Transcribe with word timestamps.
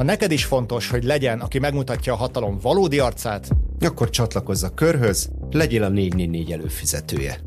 Ha 0.00 0.06
neked 0.06 0.30
is 0.30 0.44
fontos, 0.44 0.88
hogy 0.88 1.04
legyen, 1.04 1.40
aki 1.40 1.58
megmutatja 1.58 2.12
a 2.12 2.16
hatalom 2.16 2.58
valódi 2.58 2.98
arcát, 2.98 3.48
akkor 3.80 4.10
csatlakozz 4.10 4.62
a 4.62 4.74
körhöz, 4.74 5.30
legyél 5.50 5.82
a 5.82 5.88
444 5.88 6.52
előfizetője. 6.52 7.40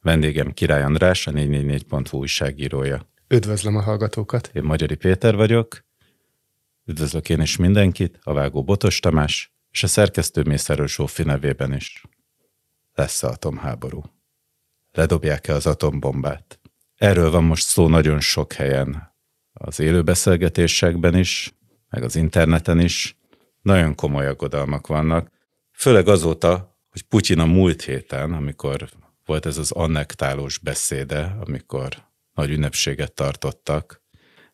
Vendégem 0.00 0.52
Király 0.52 0.82
András, 0.82 1.26
a 1.26 1.30
444.hu 1.30 2.18
újságírója. 2.18 3.08
Üdvözlöm 3.28 3.76
a 3.76 3.82
hallgatókat! 3.82 4.50
Én 4.52 4.62
Magyari 4.62 4.94
Péter 4.94 5.36
vagyok. 5.36 5.84
Üdvözlök 6.84 7.28
én 7.28 7.40
is 7.40 7.56
mindenkit, 7.56 8.18
a 8.22 8.32
vágó 8.32 8.64
Botos 8.64 9.00
Tamás, 9.00 9.52
és 9.70 9.82
a 9.82 9.86
szerkesztő 9.86 10.42
Mészáros 10.42 10.94
Zsófi 10.94 11.22
nevében 11.22 11.74
is. 11.74 12.04
Lesz-e 12.94 13.26
atomháború? 13.26 14.02
Ledobják-e 14.92 15.54
az 15.54 15.66
atombombát? 15.66 16.60
Erről 16.96 17.30
van 17.30 17.44
most 17.44 17.66
szó 17.66 17.88
nagyon 17.88 18.20
sok 18.20 18.52
helyen, 18.52 19.09
az 19.62 19.80
élőbeszélgetésekben 19.80 21.16
is, 21.16 21.54
meg 21.88 22.02
az 22.02 22.16
interneten 22.16 22.80
is. 22.80 23.16
Nagyon 23.62 23.94
komoly 23.94 24.26
aggodalmak 24.26 24.86
vannak, 24.86 25.30
főleg 25.72 26.08
azóta, 26.08 26.78
hogy 26.90 27.02
Putyin 27.02 27.38
a 27.38 27.46
múlt 27.46 27.82
héten, 27.82 28.32
amikor 28.32 28.88
volt 29.24 29.46
ez 29.46 29.58
az 29.58 29.70
annektálós 29.70 30.58
beszéde, 30.58 31.36
amikor 31.40 31.88
nagy 32.34 32.50
ünnepséget 32.50 33.12
tartottak, 33.12 34.02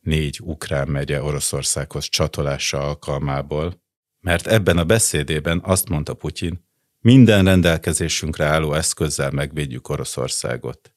négy 0.00 0.40
ukrán 0.42 0.88
megye 0.88 1.22
Oroszországhoz 1.22 2.08
csatolása 2.08 2.80
alkalmából, 2.80 3.82
mert 4.20 4.46
ebben 4.46 4.78
a 4.78 4.84
beszédében 4.84 5.60
azt 5.64 5.88
mondta 5.88 6.14
Putyin, 6.14 6.64
minden 7.00 7.44
rendelkezésünkre 7.44 8.44
álló 8.44 8.72
eszközzel 8.72 9.30
megvédjük 9.30 9.88
Oroszországot. 9.88 10.95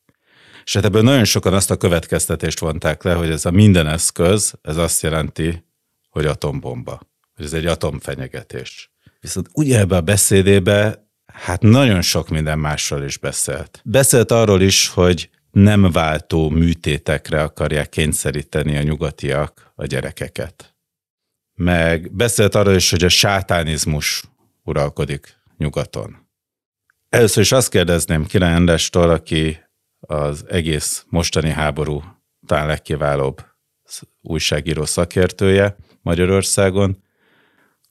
És 0.69 0.75
hát 0.75 0.85
ebből 0.85 1.01
nagyon 1.01 1.25
sokan 1.25 1.53
azt 1.53 1.71
a 1.71 1.77
következtetést 1.77 2.59
vonták 2.59 3.03
le, 3.03 3.13
hogy 3.13 3.29
ez 3.29 3.45
a 3.45 3.51
minden 3.51 3.87
eszköz, 3.87 4.53
ez 4.61 4.77
azt 4.77 5.01
jelenti, 5.01 5.65
hogy 6.09 6.25
atombomba, 6.25 6.99
hogy 7.35 7.45
ez 7.45 7.53
egy 7.53 7.65
atomfenyegetés. 7.65 8.91
Viszont 9.19 9.49
ugye 9.53 9.79
ebbe 9.79 9.95
a 9.95 10.01
beszédébe 10.01 11.09
hát 11.33 11.61
nagyon 11.61 12.01
sok 12.01 12.29
minden 12.29 12.59
másról 12.59 13.03
is 13.03 13.17
beszélt. 13.17 13.81
Beszélt 13.83 14.31
arról 14.31 14.61
is, 14.61 14.87
hogy 14.87 15.29
nem 15.51 15.91
váltó 15.91 16.49
műtétekre 16.49 17.43
akarják 17.43 17.89
kényszeríteni 17.89 18.77
a 18.77 18.81
nyugatiak 18.81 19.71
a 19.75 19.85
gyerekeket. 19.85 20.75
Meg 21.53 22.11
beszélt 22.11 22.55
arról 22.55 22.75
is, 22.75 22.89
hogy 22.89 23.03
a 23.03 23.09
sátánizmus 23.09 24.23
uralkodik 24.63 25.37
nyugaton. 25.57 26.27
Először 27.09 27.43
is 27.43 27.51
azt 27.51 27.69
kérdezném 27.69 28.25
Király 28.25 28.53
Andrástól, 28.53 29.09
aki 29.09 29.67
az 29.99 30.45
egész 30.47 31.05
mostani 31.09 31.49
háború 31.49 32.03
talán 32.45 32.67
legkiválóbb 32.67 33.45
újságíró 34.21 34.85
szakértője 34.85 35.75
Magyarországon, 36.01 37.03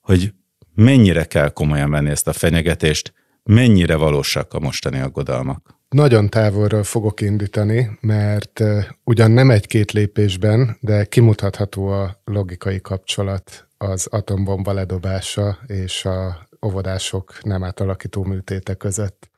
hogy 0.01 0.33
mennyire 0.75 1.23
kell 1.23 1.49
komolyan 1.49 1.91
venni 1.91 2.09
ezt 2.09 2.27
a 2.27 2.33
fenyegetést, 2.33 3.13
mennyire 3.43 3.95
valósak 3.95 4.53
a 4.53 4.59
mostani 4.59 4.99
aggodalmak? 4.99 5.77
Nagyon 5.89 6.29
távolról 6.29 6.83
fogok 6.83 7.21
indítani, 7.21 7.97
mert 8.01 8.63
ugyan 9.03 9.31
nem 9.31 9.49
egy-két 9.49 9.91
lépésben, 9.91 10.77
de 10.81 11.05
kimutatható 11.05 11.87
a 11.87 12.21
logikai 12.23 12.81
kapcsolat 12.81 13.67
az 13.77 14.07
atombomba 14.07 14.73
ledobása 14.73 15.57
és 15.65 16.05
a 16.05 16.47
óvodások 16.65 17.43
nem 17.43 17.63
átalakító 17.63 18.23
műtéte 18.23 18.73
között. 18.73 19.29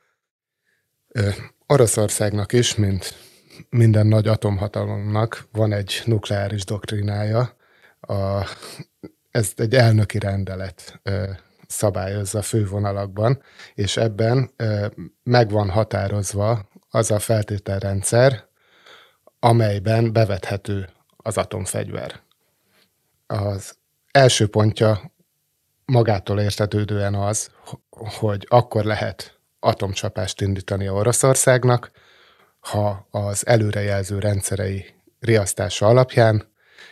Oroszországnak 1.72 2.52
is, 2.52 2.74
mint 2.74 3.14
minden 3.70 4.06
nagy 4.06 4.28
atomhatalomnak 4.28 5.48
van 5.52 5.72
egy 5.72 6.02
nukleáris 6.04 6.64
doktrinája. 6.64 7.56
A, 8.00 8.46
ez 9.30 9.52
egy 9.56 9.74
elnöki 9.74 10.18
rendelet 10.18 11.00
szabályozza 11.66 12.38
a 12.38 12.42
fővonalakban, 12.42 13.42
és 13.74 13.96
ebben 13.96 14.50
meg 15.22 15.50
van 15.50 15.70
határozva 15.70 16.68
az 16.90 17.10
a 17.10 17.18
feltételrendszer, 17.18 18.44
amelyben 19.38 20.12
bevethető 20.12 20.88
az 21.16 21.36
atomfegyver. 21.36 22.20
Az 23.26 23.76
első 24.10 24.48
pontja 24.48 25.12
magától 25.84 26.40
értetődően 26.40 27.14
az, 27.14 27.50
hogy 27.90 28.46
akkor 28.48 28.84
lehet 28.84 29.40
atomcsapást 29.64 30.40
indítani 30.40 30.88
Oroszországnak, 30.88 31.90
ha 32.60 33.06
az 33.10 33.46
előrejelző 33.46 34.18
rendszerei 34.18 34.84
riasztása 35.20 35.86
alapján 35.86 36.50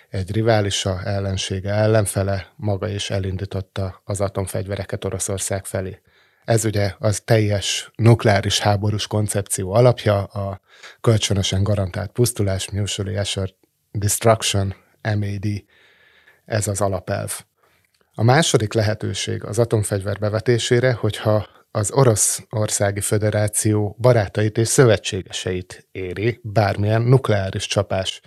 egy 0.09 0.33
riválisa, 0.33 1.03
ellensége, 1.05 1.73
ellenfele 1.73 2.53
maga 2.57 2.89
is 2.89 3.11
elindította 3.11 4.01
az 4.05 4.21
atomfegyvereket 4.21 5.05
Oroszország 5.05 5.65
felé. 5.65 6.01
Ez 6.45 6.65
ugye 6.65 6.95
az 6.99 7.21
teljes 7.21 7.91
nukleáris 7.97 8.59
háborús 8.59 9.07
koncepció 9.07 9.73
alapja, 9.73 10.23
a 10.23 10.61
kölcsönösen 11.01 11.63
garantált 11.63 12.11
pusztulás, 12.11 12.71
mutually 12.71 13.17
assured 13.17 13.55
destruction, 13.93 14.75
MAD, 15.03 15.47
ez 16.45 16.69
az 16.69 16.81
alapelv. 16.81 17.45
A 18.15 18.23
második 18.23 18.73
lehetőség 18.73 19.45
az 19.45 19.59
atomfegyver 19.59 20.19
bevetésére, 20.19 20.93
hogyha 20.93 21.47
az 21.71 21.93
Oroszországi 21.93 23.01
Föderáció 23.01 23.97
barátait 23.99 24.59
és 24.59 24.69
szövetségeseit 24.69 25.89
éri 25.93 26.41
bármilyen 26.43 27.03
nukleáris 27.03 27.67
csapás 27.67 28.21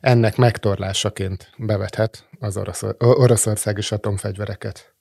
ennek 0.00 0.36
megtorlásaként 0.36 1.50
bevethet 1.56 2.28
az 2.40 2.56
Orosz, 2.56 2.82
Oroszország 2.98 3.78
is 3.78 3.92
atomfegyvereket. 3.92 4.94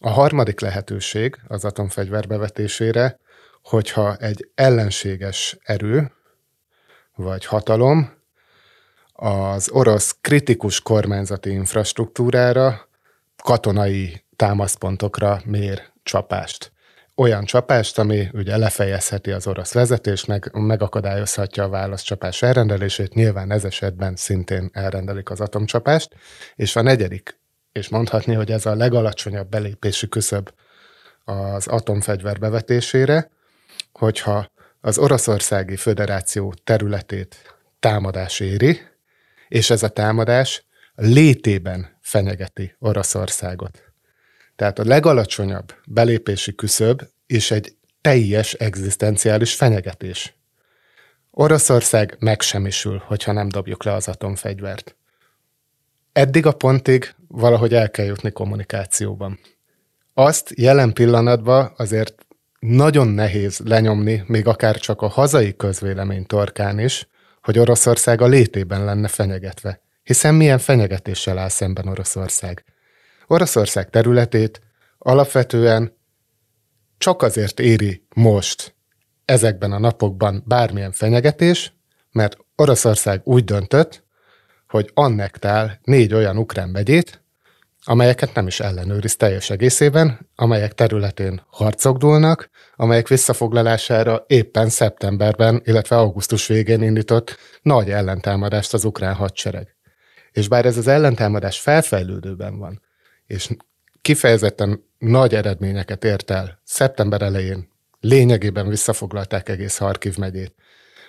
A 0.00 0.08
harmadik 0.10 0.60
lehetőség 0.60 1.38
az 1.48 1.64
atomfegyver 1.64 2.26
bevetésére, 2.26 3.18
hogyha 3.62 4.16
egy 4.16 4.50
ellenséges 4.54 5.58
erő 5.62 6.12
vagy 7.14 7.44
hatalom 7.44 8.16
az 9.12 9.70
orosz 9.70 10.16
kritikus 10.20 10.80
kormányzati 10.80 11.50
infrastruktúrára, 11.50 12.88
katonai 13.42 14.24
támaszpontokra 14.36 15.40
mér 15.44 15.92
csapást 16.02 16.72
olyan 17.18 17.44
csapást, 17.44 17.98
ami 17.98 18.28
ugye 18.32 18.56
lefejezheti 18.56 19.30
az 19.30 19.46
orosz 19.46 19.72
vezetést, 19.72 20.26
meg, 20.26 20.50
megakadályozhatja 20.52 21.64
a 21.64 21.68
válaszcsapás 21.68 22.42
elrendelését, 22.42 23.14
nyilván 23.14 23.50
ez 23.50 23.64
esetben 23.64 24.16
szintén 24.16 24.70
elrendelik 24.72 25.30
az 25.30 25.40
atomcsapást, 25.40 26.14
és 26.54 26.76
a 26.76 26.82
negyedik, 26.82 27.40
és 27.72 27.88
mondhatni, 27.88 28.34
hogy 28.34 28.50
ez 28.50 28.66
a 28.66 28.74
legalacsonyabb 28.74 29.48
belépési 29.48 30.08
küszöb 30.08 30.50
az 31.24 31.66
atomfegyver 31.66 32.38
bevetésére, 32.38 33.30
hogyha 33.92 34.50
az 34.80 34.98
Oroszországi 34.98 35.76
Föderáció 35.76 36.54
területét 36.64 37.36
támadás 37.80 38.40
éri, 38.40 38.80
és 39.48 39.70
ez 39.70 39.82
a 39.82 39.88
támadás 39.88 40.66
létében 40.94 41.98
fenyegeti 42.00 42.74
Oroszországot. 42.78 43.87
Tehát 44.58 44.78
a 44.78 44.84
legalacsonyabb 44.84 45.74
belépési 45.86 46.54
küszöb 46.54 47.02
és 47.26 47.50
egy 47.50 47.76
teljes 48.00 48.52
egzisztenciális 48.52 49.54
fenyegetés. 49.54 50.34
Oroszország 51.30 52.16
megsemmisül, 52.18 53.02
hogyha 53.06 53.32
nem 53.32 53.48
dobjuk 53.48 53.84
le 53.84 53.92
az 53.92 54.08
atomfegyvert. 54.08 54.96
Eddig 56.12 56.46
a 56.46 56.52
pontig 56.52 57.14
valahogy 57.28 57.74
el 57.74 57.90
kell 57.90 58.04
jutni 58.04 58.30
kommunikációban. 58.30 59.38
Azt 60.14 60.52
jelen 60.56 60.92
pillanatban 60.92 61.72
azért 61.76 62.26
nagyon 62.58 63.08
nehéz 63.08 63.60
lenyomni, 63.64 64.22
még 64.26 64.46
akár 64.46 64.76
csak 64.76 65.02
a 65.02 65.08
hazai 65.08 65.56
közvélemény 65.56 66.26
torkán 66.26 66.78
is, 66.78 67.08
hogy 67.42 67.58
Oroszország 67.58 68.20
a 68.20 68.26
létében 68.26 68.84
lenne 68.84 69.08
fenyegetve. 69.08 69.80
Hiszen 70.02 70.34
milyen 70.34 70.58
fenyegetéssel 70.58 71.38
áll 71.38 71.48
szemben 71.48 71.88
Oroszország? 71.88 72.64
Oroszország 73.28 73.90
területét 73.90 74.60
alapvetően 74.98 75.96
csak 76.98 77.22
azért 77.22 77.60
éri 77.60 78.06
most 78.14 78.74
ezekben 79.24 79.72
a 79.72 79.78
napokban 79.78 80.42
bármilyen 80.46 80.92
fenyegetés, 80.92 81.72
mert 82.12 82.36
Oroszország 82.56 83.20
úgy 83.24 83.44
döntött, 83.44 84.04
hogy 84.68 84.90
annektál 84.94 85.78
négy 85.82 86.14
olyan 86.14 86.36
ukrán 86.36 86.68
megyét, 86.68 87.22
amelyeket 87.84 88.34
nem 88.34 88.46
is 88.46 88.60
ellenőriz 88.60 89.16
teljes 89.16 89.50
egészében, 89.50 90.28
amelyek 90.34 90.74
területén 90.74 91.42
harcok 91.50 91.96
dúlnak, 91.96 92.50
amelyek 92.76 93.08
visszafoglalására 93.08 94.24
éppen 94.26 94.68
szeptemberben, 94.68 95.62
illetve 95.64 95.96
augusztus 95.96 96.46
végén 96.46 96.82
indított 96.82 97.36
nagy 97.62 97.90
ellentámadást 97.90 98.74
az 98.74 98.84
ukrán 98.84 99.14
hadsereg. 99.14 99.76
És 100.30 100.48
bár 100.48 100.66
ez 100.66 100.76
az 100.76 100.86
ellentámadás 100.86 101.60
felfejlődőben 101.60 102.58
van, 102.58 102.82
és 103.28 103.50
kifejezetten 104.02 104.84
nagy 104.98 105.34
eredményeket 105.34 106.04
ért 106.04 106.30
el 106.30 106.60
szeptember 106.64 107.22
elején, 107.22 107.68
lényegében 108.00 108.68
visszafoglalták 108.68 109.48
egész 109.48 109.76
Harkiv 109.76 110.16
megyét. 110.16 110.54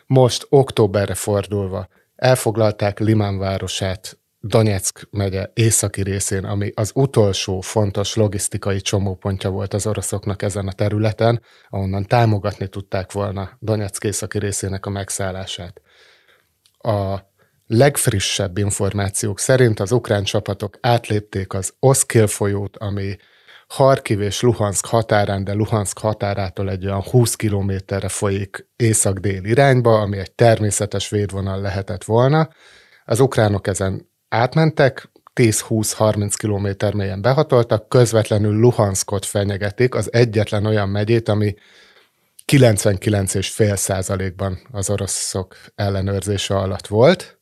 Most 0.06 0.46
októberre 0.50 1.14
fordulva 1.14 1.88
elfoglalták 2.16 3.00
Limán 3.00 3.38
városát, 3.38 4.20
Donetsk 4.42 5.08
megye 5.12 5.52
északi 5.54 6.02
részén, 6.02 6.46
ami 6.46 6.72
az 6.76 6.92
utolsó 6.96 7.62
fontos 7.62 8.16
logisztikai 8.16 8.82
csomópontja 8.82 9.50
volt 9.50 9.74
az 9.74 9.88
oroszoknak 9.88 10.42
ezen 10.42 10.68
a 10.68 10.72
területen, 10.72 11.42
ahonnan 11.70 12.06
támogatni 12.06 12.68
tudták 12.68 13.12
volna 13.12 13.58
Donetsk 13.60 14.04
északi 14.04 14.40
részének 14.40 14.86
a 14.86 14.90
megszállását. 14.90 15.82
A 16.78 17.29
legfrissebb 17.72 18.58
információk 18.58 19.40
szerint 19.40 19.80
az 19.80 19.92
ukrán 19.92 20.24
csapatok 20.24 20.78
átlépték 20.82 21.54
az 21.54 21.74
Oszkil 21.80 22.28
folyót, 22.28 22.78
ami 22.78 23.16
Harkiv 23.68 24.22
és 24.22 24.42
Luhansk 24.42 24.86
határán, 24.86 25.44
de 25.44 25.54
Luhansk 25.54 25.98
határától 25.98 26.70
egy 26.70 26.86
olyan 26.86 27.02
20 27.02 27.36
kilométerre 27.36 28.08
folyik 28.08 28.68
észak-dél 28.76 29.44
irányba, 29.44 30.00
ami 30.00 30.18
egy 30.18 30.32
természetes 30.32 31.10
védvonal 31.10 31.62
lehetett 31.62 32.04
volna. 32.04 32.50
Az 33.06 33.20
ukránok 33.20 33.68
ezen 33.68 34.10
átmentek, 34.30 35.12
10-20-30 35.36 36.34
kilométer 36.38 36.94
mélyen 36.94 37.22
behatoltak, 37.22 37.90
közvetlenül 37.90 38.60
Luhanskot 38.60 39.26
fenyegetik, 39.26 39.96
az 39.96 40.14
egyetlen 40.14 40.66
olyan 40.66 40.90
megyét, 40.90 41.30
ami 41.30 41.56
99,5 42.52 43.76
százalékban 43.76 44.60
az 44.72 44.90
oroszok 44.90 45.56
ellenőrzése 45.76 46.56
alatt 46.56 46.88
volt, 46.88 47.39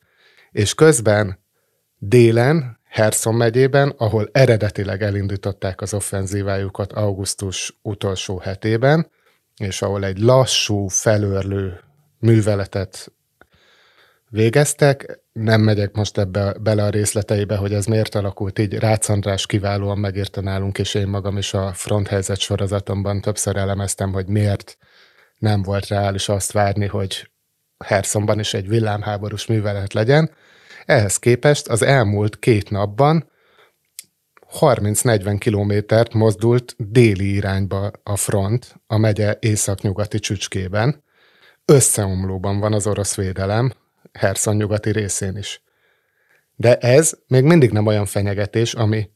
és 0.51 0.73
közben 0.73 1.39
délen, 1.97 2.79
Herson 2.83 3.35
megyében, 3.35 3.93
ahol 3.97 4.29
eredetileg 4.31 5.01
elindították 5.01 5.81
az 5.81 5.93
offenzívájukat 5.93 6.93
augusztus 6.93 7.77
utolsó 7.81 8.37
hetében, 8.37 9.11
és 9.57 9.81
ahol 9.81 10.05
egy 10.05 10.19
lassú, 10.19 10.87
felőrlő 10.87 11.79
műveletet 12.19 13.11
végeztek. 14.29 15.19
Nem 15.31 15.61
megyek 15.61 15.95
most 15.95 16.17
ebbe 16.17 16.53
bele 16.53 16.83
a 16.83 16.89
részleteibe, 16.89 17.55
hogy 17.55 17.73
ez 17.73 17.85
miért 17.85 18.15
alakult 18.15 18.59
így. 18.59 18.73
Rácz 18.73 19.09
András 19.09 19.45
kiválóan 19.45 19.97
megírta 19.97 20.41
nálunk, 20.41 20.77
és 20.77 20.93
én 20.93 21.07
magam 21.07 21.37
is 21.37 21.53
a 21.53 21.73
fronthelyzet 21.73 22.39
sorozatomban 22.39 23.21
többször 23.21 23.57
elemeztem, 23.57 24.11
hogy 24.11 24.27
miért 24.27 24.77
nem 25.37 25.61
volt 25.61 25.87
reális 25.87 26.29
azt 26.29 26.51
várni, 26.51 26.85
hogy 26.85 27.29
Hersonban 27.85 28.39
is 28.39 28.53
egy 28.53 28.67
villámháborús 28.67 29.45
művelet 29.45 29.93
legyen. 29.93 30.31
Ehhez 30.85 31.17
képest 31.17 31.67
az 31.67 31.81
elmúlt 31.81 32.39
két 32.39 32.69
napban 32.69 33.29
30-40 34.59 35.35
kilométert 35.39 36.13
mozdult 36.13 36.75
déli 36.77 37.33
irányba 37.33 37.91
a 38.03 38.15
front 38.15 38.75
a 38.87 38.97
megye 38.97 39.37
északnyugati 39.39 40.19
csücskében. 40.19 41.03
Összeomlóban 41.65 42.59
van 42.59 42.73
az 42.73 42.87
orosz 42.87 43.15
védelem, 43.15 43.73
Herson 44.13 44.55
nyugati 44.55 44.91
részén 44.91 45.37
is. 45.37 45.61
De 46.55 46.77
ez 46.77 47.13
még 47.27 47.43
mindig 47.43 47.71
nem 47.71 47.85
olyan 47.85 48.05
fenyegetés, 48.05 48.73
ami 48.73 49.09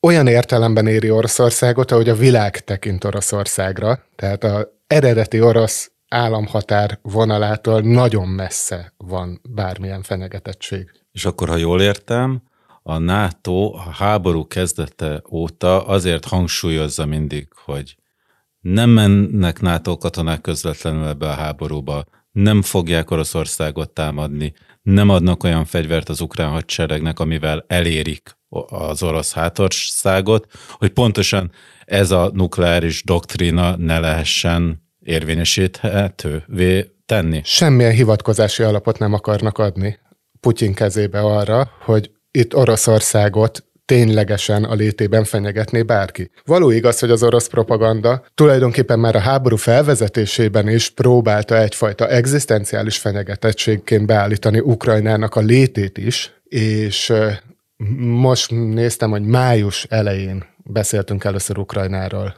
olyan 0.00 0.26
értelemben 0.26 0.86
éri 0.86 1.10
Oroszországot, 1.10 1.90
ahogy 1.90 2.08
a 2.08 2.14
világ 2.14 2.58
tekint 2.58 3.04
Oroszországra. 3.04 4.04
Tehát 4.16 4.44
a 4.44 4.78
eredeti 4.86 5.40
orosz 5.40 5.90
államhatár 6.08 6.98
vonalától 7.02 7.80
nagyon 7.80 8.28
messze 8.28 8.92
van 8.96 9.40
bármilyen 9.48 10.02
fenyegetettség. 10.02 10.90
És 11.12 11.24
akkor, 11.24 11.48
ha 11.48 11.56
jól 11.56 11.80
értem, 11.80 12.42
a 12.82 12.98
NATO 12.98 13.72
a 13.74 13.90
háború 13.90 14.46
kezdete 14.46 15.22
óta 15.30 15.86
azért 15.86 16.24
hangsúlyozza 16.24 17.06
mindig, 17.06 17.48
hogy 17.64 17.96
nem 18.60 18.90
mennek 18.90 19.60
NATO 19.60 19.96
katonák 19.96 20.40
közvetlenül 20.40 21.06
ebbe 21.06 21.28
a 21.28 21.34
háborúba, 21.34 22.04
nem 22.32 22.62
fogják 22.62 23.10
Oroszországot 23.10 23.90
támadni, 23.90 24.52
nem 24.82 25.08
adnak 25.08 25.42
olyan 25.42 25.64
fegyvert 25.64 26.08
az 26.08 26.20
ukrán 26.20 26.50
hadseregnek, 26.50 27.18
amivel 27.18 27.64
elérik 27.66 28.36
az 28.66 29.02
orosz 29.02 29.32
hátországot, 29.32 30.46
hogy 30.70 30.90
pontosan 30.90 31.52
ez 31.84 32.10
a 32.10 32.30
nukleáris 32.32 33.04
doktrína 33.04 33.76
ne 33.76 33.98
lehessen 33.98 34.83
érvényesíthetővé 35.04 36.90
tenni. 37.06 37.40
Semmilyen 37.44 37.92
hivatkozási 37.92 38.62
alapot 38.62 38.98
nem 38.98 39.12
akarnak 39.12 39.58
adni 39.58 39.98
Putyin 40.40 40.74
kezébe 40.74 41.20
arra, 41.20 41.70
hogy 41.84 42.10
itt 42.30 42.56
Oroszországot 42.56 43.64
ténylegesen 43.84 44.64
a 44.64 44.74
létében 44.74 45.24
fenyegetné 45.24 45.82
bárki. 45.82 46.30
Való 46.44 46.70
igaz, 46.70 46.98
hogy 46.98 47.10
az 47.10 47.22
orosz 47.22 47.48
propaganda 47.48 48.24
tulajdonképpen 48.34 48.98
már 48.98 49.16
a 49.16 49.20
háború 49.20 49.56
felvezetésében 49.56 50.68
is 50.68 50.90
próbálta 50.90 51.58
egyfajta 51.58 52.08
egzisztenciális 52.08 52.98
fenyegetettségként 52.98 54.06
beállítani 54.06 54.58
Ukrajnának 54.58 55.34
a 55.34 55.40
létét 55.40 55.98
is, 55.98 56.32
és 56.44 57.12
most 57.98 58.50
néztem, 58.50 59.10
hogy 59.10 59.22
május 59.22 59.86
elején 59.88 60.44
beszéltünk 60.64 61.24
először 61.24 61.58
Ukrajnáról 61.58 62.34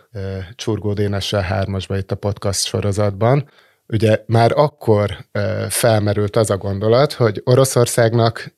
Csurgó 0.54 0.92
Dénessel 0.92 1.40
hármasba 1.40 1.96
itt 1.96 2.10
a 2.10 2.16
podcast 2.16 2.66
sorozatban. 2.66 3.50
Ugye 3.88 4.22
már 4.26 4.52
akkor 4.54 5.26
felmerült 5.68 6.36
az 6.36 6.50
a 6.50 6.56
gondolat, 6.56 7.12
hogy 7.12 7.40
Oroszországnak 7.44 8.54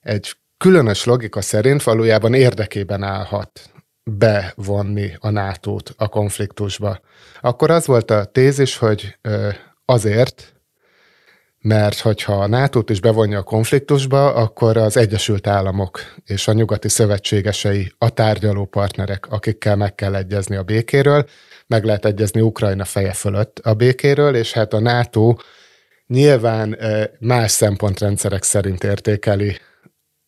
egy 0.00 0.36
különös 0.56 1.04
logika 1.04 1.40
szerint 1.40 1.82
valójában 1.82 2.34
érdekében 2.34 3.02
állhat 3.02 3.70
bevonni 4.04 5.16
a 5.18 5.30
nato 5.30 5.76
a 5.96 6.08
konfliktusba. 6.08 7.00
Akkor 7.40 7.70
az 7.70 7.86
volt 7.86 8.10
a 8.10 8.24
tézis, 8.24 8.76
hogy 8.76 9.18
azért, 9.84 10.61
mert 11.62 11.98
hogyha 11.98 12.32
a 12.32 12.46
nato 12.46 12.82
is 12.86 13.00
bevonja 13.00 13.38
a 13.38 13.42
konfliktusba, 13.42 14.34
akkor 14.34 14.76
az 14.76 14.96
Egyesült 14.96 15.46
Államok 15.46 16.00
és 16.24 16.48
a 16.48 16.52
nyugati 16.52 16.88
szövetségesei 16.88 17.92
a 17.98 18.10
tárgyaló 18.10 18.64
partnerek, 18.64 19.26
akikkel 19.30 19.76
meg 19.76 19.94
kell 19.94 20.14
egyezni 20.14 20.56
a 20.56 20.62
békéről, 20.62 21.28
meg 21.66 21.84
lehet 21.84 22.04
egyezni 22.04 22.40
Ukrajna 22.40 22.84
feje 22.84 23.12
fölött 23.12 23.58
a 23.58 23.74
békéről, 23.74 24.34
és 24.34 24.52
hát 24.52 24.72
a 24.72 24.80
NATO 24.80 25.36
nyilván 26.06 26.78
más 27.18 27.50
szempontrendszerek 27.50 28.42
szerint 28.42 28.84
értékeli 28.84 29.58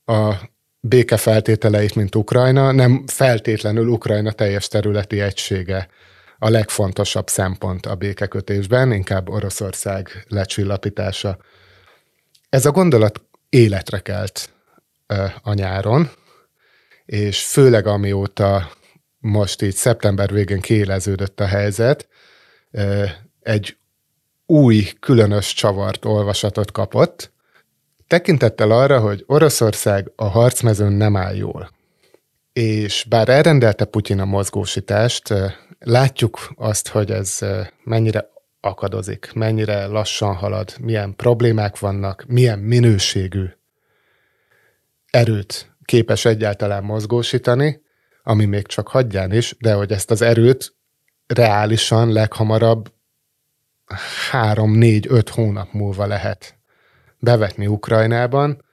a 0.04 0.32
béke 0.80 1.16
feltételeit, 1.16 1.94
mint 1.94 2.14
Ukrajna, 2.14 2.72
nem 2.72 3.04
feltétlenül 3.06 3.88
Ukrajna 3.88 4.32
teljes 4.32 4.68
területi 4.68 5.20
egysége 5.20 5.88
a 6.38 6.48
legfontosabb 6.48 7.28
szempont 7.28 7.86
a 7.86 7.94
békekötésben, 7.94 8.92
inkább 8.92 9.28
Oroszország 9.28 10.24
lecsillapítása. 10.28 11.38
Ez 12.48 12.66
a 12.66 12.70
gondolat 12.70 13.20
életre 13.48 13.98
kelt 13.98 14.50
a 15.42 15.52
nyáron, 15.52 16.10
és 17.04 17.44
főleg 17.44 17.86
amióta 17.86 18.70
most 19.18 19.62
így 19.62 19.74
szeptember 19.74 20.32
végén 20.32 20.60
kiéleződött 20.60 21.40
a 21.40 21.46
helyzet, 21.46 22.08
egy 23.42 23.76
új, 24.46 24.88
különös 25.00 25.52
csavart 25.52 26.04
olvasatot 26.04 26.72
kapott, 26.72 27.32
Tekintettel 28.06 28.70
arra, 28.70 29.00
hogy 29.00 29.24
Oroszország 29.26 30.10
a 30.16 30.24
harcmezőn 30.24 30.92
nem 30.92 31.16
áll 31.16 31.34
jól, 31.34 31.70
és 32.52 33.06
bár 33.08 33.28
elrendelte 33.28 33.84
Putyin 33.84 34.20
a 34.20 34.24
mozgósítást, 34.24 35.34
látjuk 35.84 36.52
azt, 36.56 36.88
hogy 36.88 37.10
ez 37.10 37.38
mennyire 37.84 38.30
akadozik, 38.60 39.32
mennyire 39.34 39.86
lassan 39.86 40.34
halad, 40.34 40.74
milyen 40.80 41.16
problémák 41.16 41.78
vannak, 41.78 42.24
milyen 42.26 42.58
minőségű 42.58 43.44
erőt 45.10 45.76
képes 45.84 46.24
egyáltalán 46.24 46.84
mozgósítani, 46.84 47.82
ami 48.22 48.44
még 48.44 48.66
csak 48.66 48.88
hagyján 48.88 49.32
is, 49.32 49.56
de 49.58 49.74
hogy 49.74 49.92
ezt 49.92 50.10
az 50.10 50.22
erőt 50.22 50.74
reálisan 51.26 52.12
leghamarabb 52.12 52.92
három, 54.30 54.72
négy, 54.72 55.06
öt 55.08 55.28
hónap 55.28 55.72
múlva 55.72 56.06
lehet 56.06 56.58
bevetni 57.18 57.66
Ukrajnában, 57.66 58.64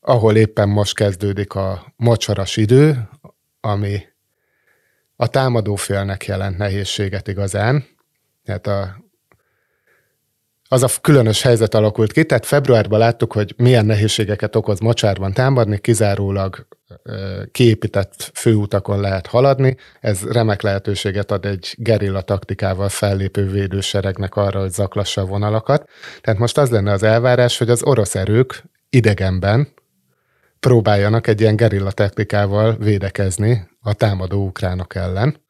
ahol 0.00 0.36
éppen 0.36 0.68
most 0.68 0.94
kezdődik 0.94 1.54
a 1.54 1.92
mocsaras 1.96 2.56
idő, 2.56 3.08
ami 3.60 4.02
a 5.20 5.26
támadófélnek 5.26 6.26
jelent 6.26 6.58
nehézséget 6.58 7.28
igazán. 7.28 7.84
Tehát 8.44 8.66
a, 8.66 9.04
az 10.68 10.82
a 10.82 10.88
különös 11.00 11.42
helyzet 11.42 11.74
alakult 11.74 12.12
ki, 12.12 12.24
tehát 12.24 12.46
februárban 12.46 12.98
láttuk, 12.98 13.32
hogy 13.32 13.54
milyen 13.56 13.86
nehézségeket 13.86 14.56
okoz 14.56 14.80
mocsárban 14.80 15.32
támadni, 15.32 15.78
kizárólag 15.78 16.66
kiépített 17.50 18.30
főutakon 18.34 19.00
lehet 19.00 19.26
haladni. 19.26 19.76
Ez 20.00 20.22
remek 20.22 20.62
lehetőséget 20.62 21.30
ad 21.30 21.44
egy 21.44 21.74
gerilla 21.78 22.20
taktikával 22.20 22.88
fellépő 22.88 23.50
védőseregnek 23.50 24.36
arra, 24.36 24.60
hogy 24.60 24.72
zaklassa 24.72 25.20
a 25.20 25.26
vonalakat. 25.26 25.88
Tehát 26.20 26.40
most 26.40 26.58
az 26.58 26.70
lenne 26.70 26.92
az 26.92 27.02
elvárás, 27.02 27.58
hogy 27.58 27.70
az 27.70 27.82
orosz 27.82 28.14
erők 28.14 28.64
idegenben 28.90 29.68
próbáljanak 30.60 31.26
egy 31.26 31.40
ilyen 31.40 31.56
gerilla 31.56 31.90
taktikával 31.90 32.76
védekezni 32.76 33.68
a 33.80 33.92
támadó 33.92 34.46
ukránok 34.46 34.94
ellen. 34.94 35.42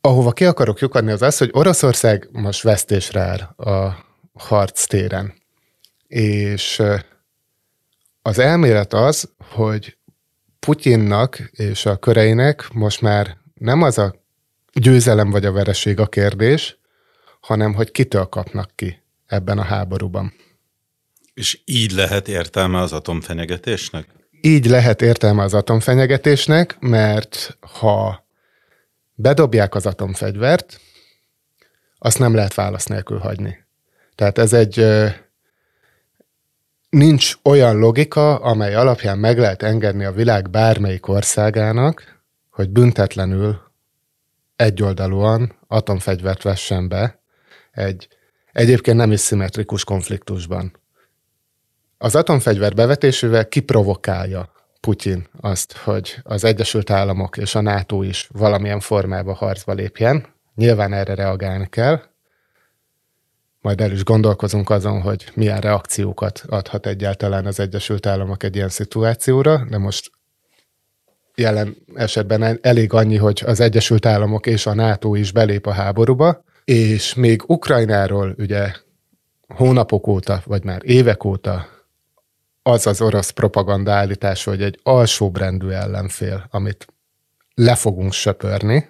Ahova 0.00 0.32
ki 0.32 0.44
akarok 0.44 0.80
lyukadni 0.80 1.10
az 1.10 1.22
az, 1.22 1.38
hogy 1.38 1.50
Oroszország 1.52 2.28
most 2.32 2.62
vesztésre 2.62 3.20
áll 3.20 3.38
a 3.40 4.04
harc 4.32 4.86
téren. 4.86 5.34
És 6.06 6.82
az 8.22 8.38
elmélet 8.38 8.92
az, 8.92 9.32
hogy 9.38 9.98
Putyinnak 10.58 11.38
és 11.50 11.86
a 11.86 11.96
köreinek 11.96 12.68
most 12.72 13.00
már 13.00 13.36
nem 13.54 13.82
az 13.82 13.98
a 13.98 14.14
győzelem 14.72 15.30
vagy 15.30 15.44
a 15.44 15.52
vereség 15.52 15.98
a 15.98 16.06
kérdés, 16.06 16.78
hanem 17.40 17.74
hogy 17.74 17.90
kitől 17.90 18.24
kapnak 18.24 18.70
ki 18.74 19.02
ebben 19.26 19.58
a 19.58 19.62
háborúban. 19.62 20.32
És 21.34 21.60
így 21.64 21.90
lehet 21.90 22.28
értelme 22.28 22.80
az 22.80 22.92
atomfenyegetésnek? 22.92 24.06
Így 24.46 24.66
lehet 24.66 25.02
értelme 25.02 25.42
az 25.42 25.54
atomfenyegetésnek, 25.54 26.76
mert 26.80 27.58
ha 27.60 28.26
bedobják 29.14 29.74
az 29.74 29.86
atomfegyvert, 29.86 30.80
azt 31.98 32.18
nem 32.18 32.34
lehet 32.34 32.54
válasz 32.54 32.86
nélkül 32.86 33.18
hagyni. 33.18 33.64
Tehát 34.14 34.38
ez 34.38 34.52
egy 34.52 34.86
nincs 36.88 37.34
olyan 37.42 37.76
logika, 37.76 38.36
amely 38.36 38.74
alapján 38.74 39.18
meg 39.18 39.38
lehet 39.38 39.62
engedni 39.62 40.04
a 40.04 40.12
világ 40.12 40.50
bármelyik 40.50 41.08
országának, 41.08 42.22
hogy 42.50 42.70
büntetlenül 42.70 43.60
egyoldalúan 44.56 45.58
atomfegyvert 45.66 46.42
vessen 46.42 46.88
be 46.88 47.20
egy 47.70 48.08
egyébként 48.52 48.96
nem 48.96 49.12
is 49.12 49.20
szimmetrikus 49.20 49.84
konfliktusban. 49.84 50.82
Az 52.04 52.14
atomfegyver 52.14 52.74
bevetésével 52.74 53.48
kiprovokálja 53.48 54.48
Putyin 54.80 55.26
azt, 55.40 55.76
hogy 55.76 56.16
az 56.22 56.44
Egyesült 56.44 56.90
Államok 56.90 57.36
és 57.36 57.54
a 57.54 57.60
NATO 57.60 58.02
is 58.02 58.28
valamilyen 58.32 58.80
formába 58.80 59.34
harcba 59.34 59.72
lépjen. 59.72 60.26
Nyilván 60.54 60.92
erre 60.92 61.14
reagálni 61.14 61.66
kell. 61.70 62.02
Majd 63.60 63.80
el 63.80 63.92
is 63.92 64.04
gondolkozunk 64.04 64.70
azon, 64.70 65.00
hogy 65.00 65.30
milyen 65.34 65.60
reakciókat 65.60 66.42
adhat 66.46 66.86
egyáltalán 66.86 67.46
az 67.46 67.60
Egyesült 67.60 68.06
Államok 68.06 68.42
egy 68.42 68.56
ilyen 68.56 68.68
szituációra, 68.68 69.66
de 69.68 69.78
most 69.78 70.10
jelen 71.34 71.76
esetben 71.94 72.58
elég 72.62 72.92
annyi, 72.92 73.16
hogy 73.16 73.42
az 73.46 73.60
Egyesült 73.60 74.06
Államok 74.06 74.46
és 74.46 74.66
a 74.66 74.74
NATO 74.74 75.14
is 75.14 75.32
belép 75.32 75.66
a 75.66 75.72
háborúba, 75.72 76.44
és 76.64 77.14
még 77.14 77.42
Ukrajnáról 77.46 78.34
ugye 78.38 78.72
hónapok 79.48 80.06
óta, 80.06 80.42
vagy 80.46 80.64
már 80.64 80.80
évek 80.84 81.24
óta 81.24 81.73
az 82.66 82.86
az 82.86 83.00
orosz 83.00 83.30
propaganda 83.30 83.92
állítás, 83.92 84.44
hogy 84.44 84.62
egy 84.62 84.80
alsóbrendű 84.82 85.68
ellenfél, 85.68 86.46
amit 86.50 86.86
le 87.54 87.74
fogunk 87.74 88.12
söpörni, 88.12 88.88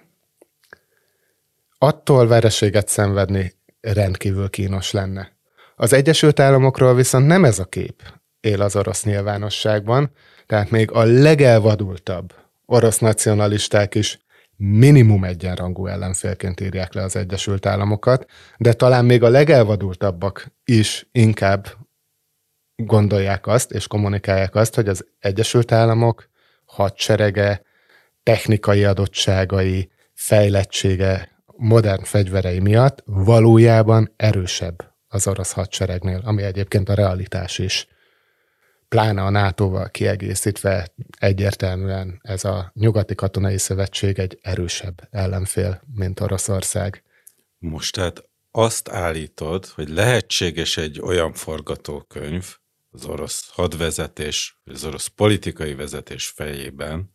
attól 1.77 2.27
vereséget 2.27 2.87
szenvedni 2.87 3.53
rendkívül 3.81 4.49
kínos 4.49 4.91
lenne. 4.91 5.31
Az 5.75 5.93
Egyesült 5.93 6.39
Államokról 6.39 6.95
viszont 6.95 7.27
nem 7.27 7.45
ez 7.45 7.59
a 7.59 7.65
kép 7.65 8.01
él 8.39 8.61
az 8.61 8.75
orosz 8.75 9.03
nyilvánosságban, 9.03 10.11
tehát 10.45 10.69
még 10.69 10.91
a 10.91 11.03
legelvadultabb 11.03 12.33
orosz 12.65 12.97
nacionalisták 12.97 13.95
is 13.95 14.19
minimum 14.57 15.23
egyenrangú 15.23 15.87
ellenfélként 15.87 16.61
írják 16.61 16.93
le 16.93 17.03
az 17.03 17.15
Egyesült 17.15 17.65
Államokat, 17.65 18.25
de 18.57 18.73
talán 18.73 19.05
még 19.05 19.23
a 19.23 19.29
legelvadultabbak 19.29 20.51
is 20.65 21.07
inkább 21.11 21.67
gondolják 22.75 23.47
azt, 23.47 23.71
és 23.71 23.87
kommunikálják 23.87 24.55
azt, 24.55 24.75
hogy 24.75 24.87
az 24.87 25.05
Egyesült 25.19 25.71
Államok 25.71 26.29
hadserege, 26.65 27.61
technikai 28.23 28.83
adottságai, 28.83 29.91
fejlettsége, 30.13 31.29
modern 31.45 32.03
fegyverei 32.03 32.59
miatt 32.59 33.03
valójában 33.05 34.13
erősebb 34.15 34.93
az 35.07 35.27
orosz 35.27 35.51
hadseregnél, 35.51 36.21
ami 36.23 36.43
egyébként 36.43 36.89
a 36.89 36.93
realitás 36.93 37.57
is 37.57 37.87
pláne 38.87 39.21
a 39.21 39.29
NATO-val 39.29 39.89
kiegészítve 39.89 40.87
egyértelműen 41.19 42.19
ez 42.21 42.43
a 42.43 42.71
nyugati 42.73 43.15
katonai 43.15 43.57
szövetség 43.57 44.19
egy 44.19 44.39
erősebb 44.41 45.07
ellenfél, 45.11 45.81
mint 45.95 46.19
Oroszország. 46.19 47.03
Most 47.57 47.95
tehát 47.95 48.29
azt 48.51 48.89
állítod, 48.89 49.65
hogy 49.65 49.89
lehetséges 49.89 50.77
egy 50.77 51.01
olyan 51.01 51.33
forgatókönyv 51.33 52.55
az 52.95 53.05
orosz 53.05 53.49
hadvezetés, 53.51 54.61
az 54.65 54.85
orosz 54.85 55.07
politikai 55.07 55.73
vezetés 55.73 56.27
fejében, 56.27 57.13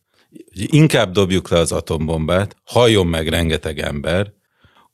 inkább 0.53 1.11
dobjuk 1.11 1.49
le 1.49 1.57
az 1.57 1.71
atombombát, 1.71 2.55
halljon 2.63 3.07
meg 3.07 3.27
rengeteg 3.27 3.79
ember, 3.79 4.33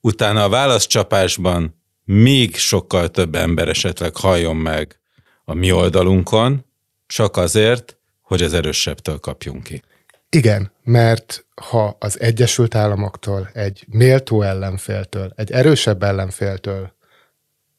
utána 0.01 0.44
a 0.44 0.50
válaszcsapásban 0.50 1.82
még 2.03 2.56
sokkal 2.56 3.10
több 3.10 3.36
ember 3.36 3.67
esetleg 3.67 4.15
halljon 4.15 4.56
meg 4.56 5.00
a 5.46 5.53
mi 5.53 5.72
oldalunkon, 5.72 6.65
csak 7.08 7.38
azért, 7.38 7.98
hogy 8.22 8.41
az 8.41 8.53
erősebbtől 8.53 9.20
kapjunk 9.20 9.63
ki. 9.63 9.82
Igen, 10.29 10.72
mert 10.84 11.46
ha 11.62 11.98
az 12.00 12.20
Egyesült 12.20 12.75
Államoktól, 12.75 13.50
egy 13.53 13.86
méltó 13.88 14.41
ellenféltől, 14.41 15.34
egy 15.36 15.51
erősebb 15.51 16.03
ellenféltől 16.03 16.97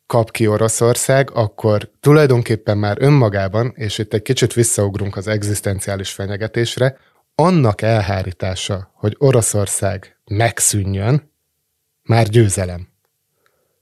kap 0.08 0.30
ki 0.30 0.46
Oroszország, 0.46 1.30
akkor 1.30 1.90
tulajdonképpen 2.00 2.78
már 2.78 2.96
önmagában, 3.00 3.72
és 3.76 3.98
itt 3.98 4.12
egy 4.12 4.22
kicsit 4.22 4.52
visszaugrunk 4.52 5.16
az 5.16 5.26
egzisztenciális 5.26 6.10
fenyegetésre, 6.10 6.98
annak 7.34 7.82
elhárítása, 7.82 8.90
hogy 8.94 9.14
Oroszország 9.18 10.18
megszűnjön, 10.24 11.32
már 12.02 12.28
győzelem. 12.28 12.88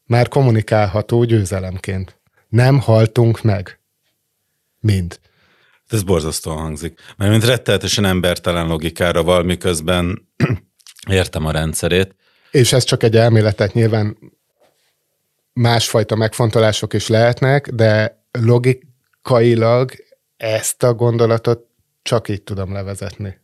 Már 0.04 0.28
kommunikálható 0.28 1.24
győzelemként. 1.24 2.20
Nem 2.48 2.80
haltunk 2.80 3.42
meg. 3.42 3.80
Mind. 4.80 5.20
Ez 5.88 6.02
borzasztóan 6.02 6.58
hangzik. 6.58 7.00
Mert 7.16 7.30
mint 7.30 7.44
retteltesen 7.44 8.04
embertelen 8.04 8.66
logikára 8.66 9.22
val, 9.22 9.42
miközben 9.42 10.28
értem 11.08 11.46
a 11.46 11.50
rendszerét. 11.50 12.14
És 12.50 12.72
ez 12.72 12.84
csak 12.84 13.02
egy 13.02 13.16
elméletet 13.16 13.72
nyilván 13.72 14.16
másfajta 15.56 16.16
megfontolások 16.16 16.92
is 16.92 17.08
lehetnek, 17.08 17.68
de 17.68 18.22
logikailag 18.30 19.92
ezt 20.36 20.82
a 20.82 20.94
gondolatot 20.94 21.66
csak 22.02 22.28
így 22.28 22.42
tudom 22.42 22.72
levezetni. 22.72 23.40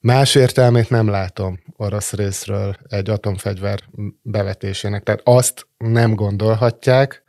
Más 0.00 0.34
értelmét 0.34 0.90
nem 0.90 1.08
látom 1.08 1.60
orosz 1.76 2.12
részről 2.12 2.76
egy 2.88 3.10
atomfegyver 3.10 3.80
bevetésének. 4.22 5.02
Tehát 5.02 5.20
azt 5.24 5.66
nem 5.76 6.14
gondolhatják, 6.14 7.24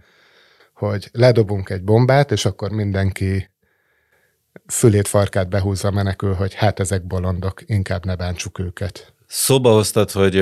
hogy 0.73 1.09
ledobunk 1.11 1.69
egy 1.69 1.83
bombát, 1.83 2.31
és 2.31 2.45
akkor 2.45 2.71
mindenki 2.71 3.49
fülét, 4.67 5.07
farkát 5.07 5.49
behúzva 5.49 5.91
menekül, 5.91 6.33
hogy 6.33 6.53
hát 6.53 6.79
ezek 6.79 7.07
bolondok, 7.07 7.61
inkább 7.65 8.05
ne 8.05 8.15
bántsuk 8.15 8.59
őket. 8.59 9.13
Szóba 9.27 9.73
hoztad, 9.73 10.11
hogy 10.11 10.35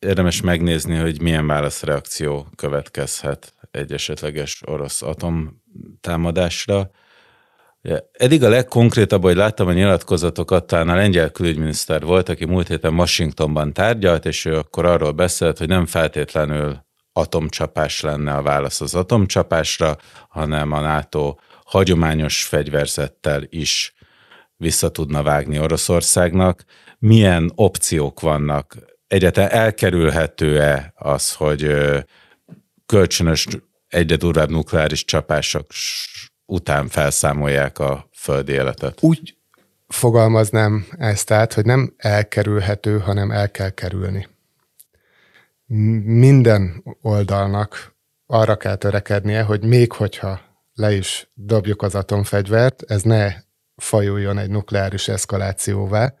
érdemes 0.00 0.40
megnézni, 0.40 0.96
hogy 0.96 1.20
milyen 1.20 1.46
válaszreakció 1.46 2.46
következhet 2.56 3.54
egy 3.70 3.92
esetleges 3.92 4.62
orosz 4.66 5.02
atomtámadásra. 5.02 6.90
Eddig 8.12 8.42
a 8.44 8.48
legkonkrétabb, 8.48 9.22
hogy 9.22 9.36
láttam 9.36 9.66
a 9.66 9.72
nyilatkozatokat, 9.72 10.66
talán 10.66 10.88
a 10.88 10.94
lengyel 10.94 11.30
külügyminiszter 11.30 12.02
volt, 12.02 12.28
aki 12.28 12.44
múlt 12.44 12.68
héten 12.68 12.94
Washingtonban 12.94 13.72
tárgyalt, 13.72 14.26
és 14.26 14.44
ő 14.44 14.56
akkor 14.56 14.84
arról 14.84 15.12
beszélt, 15.12 15.58
hogy 15.58 15.68
nem 15.68 15.86
feltétlenül 15.86 16.84
atomcsapás 17.12 18.00
lenne 18.00 18.34
a 18.34 18.42
válasz 18.42 18.80
az 18.80 18.94
atomcsapásra, 18.94 19.96
hanem 20.28 20.72
a 20.72 20.80
NATO 20.80 21.34
hagyományos 21.64 22.44
fegyverzettel 22.44 23.42
is 23.48 23.94
vissza 24.56 24.90
tudna 24.90 25.22
vágni 25.22 25.58
Oroszországnak. 25.58 26.64
Milyen 26.98 27.52
opciók 27.54 28.20
vannak? 28.20 28.76
Egyáltalán 29.10 29.50
elkerülhető-e 29.50 30.92
az, 30.96 31.34
hogy 31.34 31.72
kölcsönös 32.86 33.46
egyre 33.88 34.16
durvább 34.16 34.50
nukleáris 34.50 35.04
csapások 35.04 35.66
után 36.46 36.88
felszámolják 36.88 37.78
a 37.78 38.08
földi 38.12 38.52
életet? 38.52 39.02
Úgy 39.02 39.36
fogalmaznám 39.88 40.86
ezt 40.98 41.30
át, 41.30 41.52
hogy 41.52 41.64
nem 41.64 41.94
elkerülhető, 41.96 42.98
hanem 42.98 43.30
el 43.30 43.50
kell 43.50 43.70
kerülni. 43.70 44.28
Minden 46.04 46.84
oldalnak 47.02 47.94
arra 48.26 48.56
kell 48.56 48.76
törekednie, 48.76 49.42
hogy 49.42 49.64
még 49.64 49.92
hogyha 49.92 50.40
le 50.74 50.92
is 50.92 51.30
dobjuk 51.34 51.82
az 51.82 51.94
atomfegyvert, 51.94 52.82
ez 52.82 53.02
ne 53.02 53.32
fajuljon 53.76 54.38
egy 54.38 54.50
nukleáris 54.50 55.08
eszkalációvá. 55.08 56.14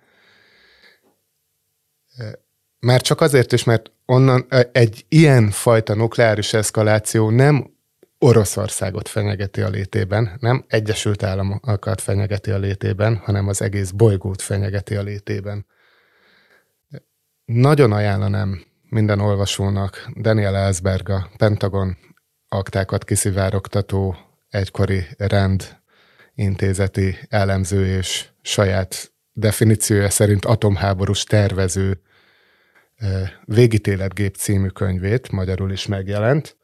Már 2.80 3.00
csak 3.00 3.20
azért 3.20 3.52
is, 3.52 3.64
mert 3.64 3.90
onnan 4.06 4.46
egy 4.72 5.04
ilyen 5.08 5.50
fajta 5.50 5.94
nukleáris 5.94 6.54
eszkaláció 6.54 7.30
nem 7.30 7.78
Oroszországot 8.18 9.08
fenyegeti 9.08 9.60
a 9.60 9.68
létében, 9.68 10.36
nem 10.40 10.64
Egyesült 10.68 11.22
Államokat 11.22 12.00
fenyegeti 12.00 12.50
a 12.50 12.58
létében, 12.58 13.16
hanem 13.16 13.48
az 13.48 13.62
egész 13.62 13.90
bolygót 13.90 14.42
fenyegeti 14.42 14.94
a 14.94 15.02
létében. 15.02 15.66
Nagyon 17.44 17.92
ajánlanám 17.92 18.64
minden 18.88 19.20
olvasónak 19.20 20.10
Daniel 20.20 20.56
Ellsberg, 20.56 21.08
a 21.08 21.30
Pentagon 21.36 21.96
aktákat 22.48 23.04
kiszivárogtató 23.04 24.16
egykori 24.48 25.06
rend 25.16 25.78
intézeti 26.34 27.18
elemző 27.28 27.86
és 27.96 28.28
saját 28.42 29.12
definíciója 29.32 30.10
szerint 30.10 30.44
atomháborús 30.44 31.24
tervező 31.24 32.00
Végítéletgép 33.44 34.36
című 34.36 34.68
könyvét, 34.68 35.30
magyarul 35.30 35.72
is 35.72 35.86
megjelent. 35.86 36.56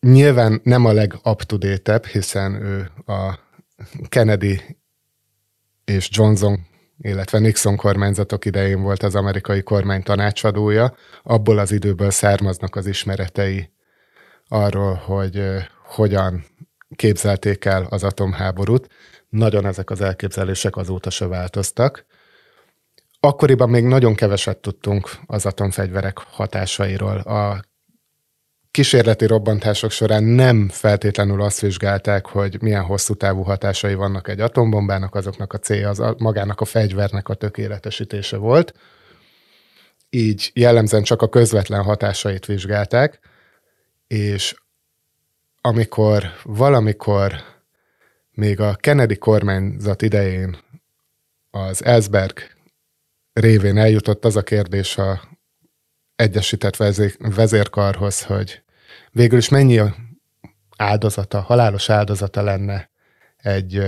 Nyilván 0.00 0.60
nem 0.64 0.84
a 0.84 0.92
leg-up 0.92 2.06
hiszen 2.06 2.54
ő 2.54 2.90
a 3.06 3.38
Kennedy 4.08 4.78
és 5.84 6.08
Johnson, 6.12 6.66
illetve 6.98 7.38
Nixon 7.38 7.76
kormányzatok 7.76 8.44
idején 8.44 8.82
volt 8.82 9.02
az 9.02 9.14
amerikai 9.14 9.62
kormány 9.62 10.02
tanácsadója. 10.02 10.94
Abból 11.22 11.58
az 11.58 11.72
időből 11.72 12.10
származnak 12.10 12.76
az 12.76 12.86
ismeretei 12.86 13.70
arról, 14.48 14.94
hogy 14.94 15.42
hogyan 15.84 16.44
képzelték 16.96 17.64
el 17.64 17.86
az 17.90 18.04
atomháborút. 18.04 18.88
Nagyon 19.28 19.66
ezek 19.66 19.90
az 19.90 20.00
elképzelések 20.00 20.76
azóta 20.76 21.10
se 21.10 21.26
változtak. 21.26 22.06
Akkoriban 23.24 23.70
még 23.70 23.84
nagyon 23.84 24.14
keveset 24.14 24.58
tudtunk 24.58 25.10
az 25.26 25.46
atomfegyverek 25.46 26.18
hatásairól. 26.18 27.18
A 27.18 27.64
kísérleti 28.70 29.26
robbantások 29.26 29.90
során 29.90 30.24
nem 30.24 30.68
feltétlenül 30.68 31.42
azt 31.42 31.60
vizsgálták, 31.60 32.26
hogy 32.26 32.62
milyen 32.62 32.82
hosszú 32.82 33.14
távú 33.14 33.42
hatásai 33.42 33.94
vannak 33.94 34.28
egy 34.28 34.40
atombombának, 34.40 35.14
azoknak 35.14 35.52
a 35.52 35.58
célja 35.58 35.88
az 35.88 36.00
a, 36.00 36.14
magának 36.18 36.60
a 36.60 36.64
fegyvernek 36.64 37.28
a 37.28 37.34
tökéletesítése 37.34 38.36
volt. 38.36 38.74
Így 40.10 40.50
jellemzően 40.54 41.02
csak 41.02 41.22
a 41.22 41.28
közvetlen 41.28 41.82
hatásait 41.82 42.46
vizsgálták, 42.46 43.18
és 44.06 44.54
amikor 45.60 46.24
valamikor 46.42 47.32
még 48.30 48.60
a 48.60 48.74
Kennedy 48.74 49.16
kormányzat 49.16 50.02
idején 50.02 50.56
az 51.50 51.84
Ellsberg 51.84 52.38
révén 53.32 53.78
eljutott 53.78 54.24
az 54.24 54.36
a 54.36 54.42
kérdés 54.42 54.98
a 54.98 55.30
Egyesített 56.16 56.76
Vezérkarhoz, 57.18 58.22
hogy 58.22 58.62
végül 59.10 59.38
is 59.38 59.48
mennyi 59.48 59.80
áldozata, 60.76 61.40
halálos 61.40 61.90
áldozata 61.90 62.42
lenne 62.42 62.90
egy 63.36 63.82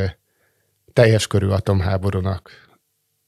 teljes 0.93 1.27
körű 1.27 1.49
atomháborúnak 1.49 2.51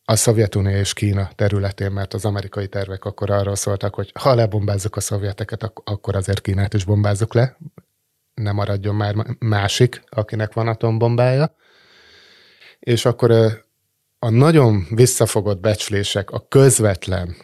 a 0.04 0.16
Szovjetunió 0.16 0.76
és 0.76 0.92
Kína 0.92 1.30
területén, 1.34 1.90
mert 1.90 2.14
az 2.14 2.24
amerikai 2.24 2.68
tervek 2.68 3.04
akkor 3.04 3.30
arról 3.30 3.56
szóltak, 3.56 3.94
hogy 3.94 4.12
ha 4.20 4.34
lebombázzuk 4.34 4.96
a 4.96 5.00
szovjeteket, 5.00 5.72
akkor 5.84 6.16
azért 6.16 6.40
Kínát 6.40 6.74
is 6.74 6.84
bombázzuk 6.84 7.34
le, 7.34 7.56
ne 8.34 8.52
maradjon 8.52 8.94
már 8.94 9.14
másik, 9.38 10.02
akinek 10.08 10.52
van 10.52 10.68
atombombája. 10.68 11.54
És 12.78 13.04
akkor 13.04 13.64
a 14.18 14.30
nagyon 14.30 14.86
visszafogott 14.90 15.60
becslések, 15.60 16.30
a 16.30 16.46
közvetlen 16.48 17.36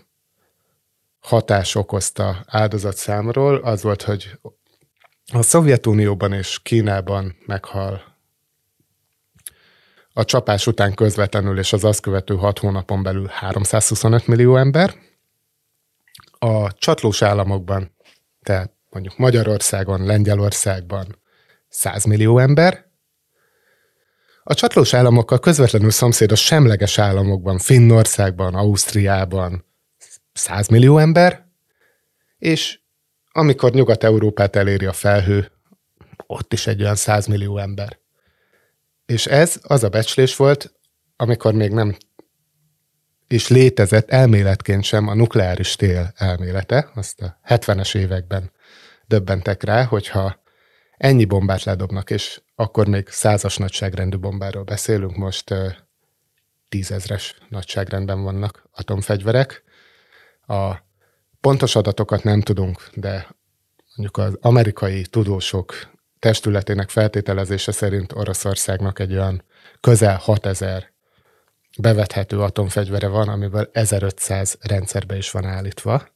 hatás 1.20 1.74
okozta 1.74 2.44
áldozatszámról 2.46 3.56
az 3.56 3.82
volt, 3.82 4.02
hogy 4.02 4.38
a 5.32 5.42
Szovjetunióban 5.42 6.32
és 6.32 6.58
Kínában 6.62 7.36
meghal 7.46 8.12
a 10.12 10.24
csapás 10.24 10.66
után 10.66 10.94
közvetlenül 10.94 11.58
és 11.58 11.72
az 11.72 11.84
azt 11.84 12.00
követő 12.00 12.34
hat 12.34 12.58
hónapon 12.58 13.02
belül 13.02 13.26
325 13.26 14.26
millió 14.26 14.56
ember. 14.56 14.94
A 16.38 16.72
csatlós 16.72 17.22
államokban, 17.22 17.96
tehát 18.42 18.72
mondjuk 18.90 19.16
Magyarországon, 19.18 20.04
Lengyelországban 20.04 21.20
100 21.68 22.04
millió 22.04 22.38
ember, 22.38 22.90
a 24.42 24.54
csatlós 24.54 24.94
államokkal 24.94 25.38
közvetlenül 25.38 25.90
szomszédos 25.90 26.44
semleges 26.44 26.98
államokban, 26.98 27.58
Finnországban, 27.58 28.54
Ausztriában. 28.54 29.64
100 30.32 30.68
millió 30.68 30.98
ember, 30.98 31.46
és 32.38 32.80
amikor 33.32 33.72
Nyugat-Európát 33.72 34.56
eléri 34.56 34.86
a 34.86 34.92
felhő, 34.92 35.52
ott 36.26 36.52
is 36.52 36.66
egy 36.66 36.82
olyan 36.82 36.94
100 36.94 37.26
millió 37.26 37.58
ember. 37.58 37.98
És 39.06 39.26
ez 39.26 39.60
az 39.62 39.84
a 39.84 39.88
becslés 39.88 40.36
volt, 40.36 40.74
amikor 41.16 41.54
még 41.54 41.70
nem 41.70 41.96
is 43.26 43.48
létezett 43.48 44.10
elméletként 44.10 44.84
sem 44.84 45.08
a 45.08 45.14
nukleáris 45.14 45.76
tél 45.76 46.12
elmélete, 46.16 46.90
azt 46.94 47.20
a 47.20 47.38
70-es 47.48 47.96
években 47.96 48.52
döbbentek 49.06 49.62
rá, 49.62 49.84
hogyha 49.84 50.42
ennyi 50.96 51.24
bombát 51.24 51.64
ledobnak, 51.64 52.10
és 52.10 52.41
akkor 52.54 52.86
még 52.86 53.08
százas 53.08 53.56
nagyságrendű 53.56 54.16
bombáról 54.16 54.62
beszélünk, 54.62 55.16
most 55.16 55.54
tízezres 56.68 57.36
nagyságrendben 57.48 58.22
vannak 58.22 58.68
atomfegyverek. 58.70 59.62
A 60.46 60.74
pontos 61.40 61.76
adatokat 61.76 62.22
nem 62.22 62.40
tudunk, 62.40 62.90
de 62.94 63.26
mondjuk 63.96 64.16
az 64.16 64.38
amerikai 64.40 65.02
tudósok 65.02 65.74
testületének 66.18 66.88
feltételezése 66.90 67.72
szerint 67.72 68.12
Oroszországnak 68.12 68.98
egy 68.98 69.12
olyan 69.12 69.44
közel 69.80 70.16
6000 70.16 70.92
bevethető 71.78 72.40
atomfegyvere 72.40 73.08
van, 73.08 73.28
amiből 73.28 73.70
1500 73.72 74.56
rendszerbe 74.60 75.16
is 75.16 75.30
van 75.30 75.44
állítva 75.44 76.08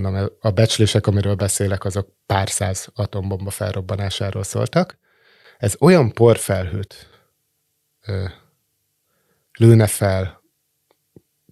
mondom, 0.00 0.28
a 0.40 0.50
becslések, 0.50 1.06
amiről 1.06 1.34
beszélek, 1.34 1.84
azok 1.84 2.08
pár 2.26 2.50
száz 2.50 2.88
atombomba 2.94 3.50
felrobbanásáról 3.50 4.42
szóltak. 4.42 4.98
Ez 5.58 5.76
olyan 5.80 6.12
porfelhőt 6.12 7.08
ö, 8.06 8.24
lőne 9.58 9.86
fel 9.86 10.42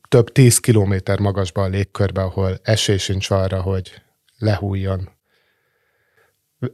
több 0.08 0.32
tíz 0.32 0.58
kilométer 0.58 1.18
magasba 1.18 1.62
a 1.62 1.66
légkörbe, 1.66 2.22
ahol 2.22 2.58
esély 2.62 2.96
sincs 2.96 3.30
arra, 3.30 3.60
hogy 3.60 4.02
lehújjon. 4.38 5.08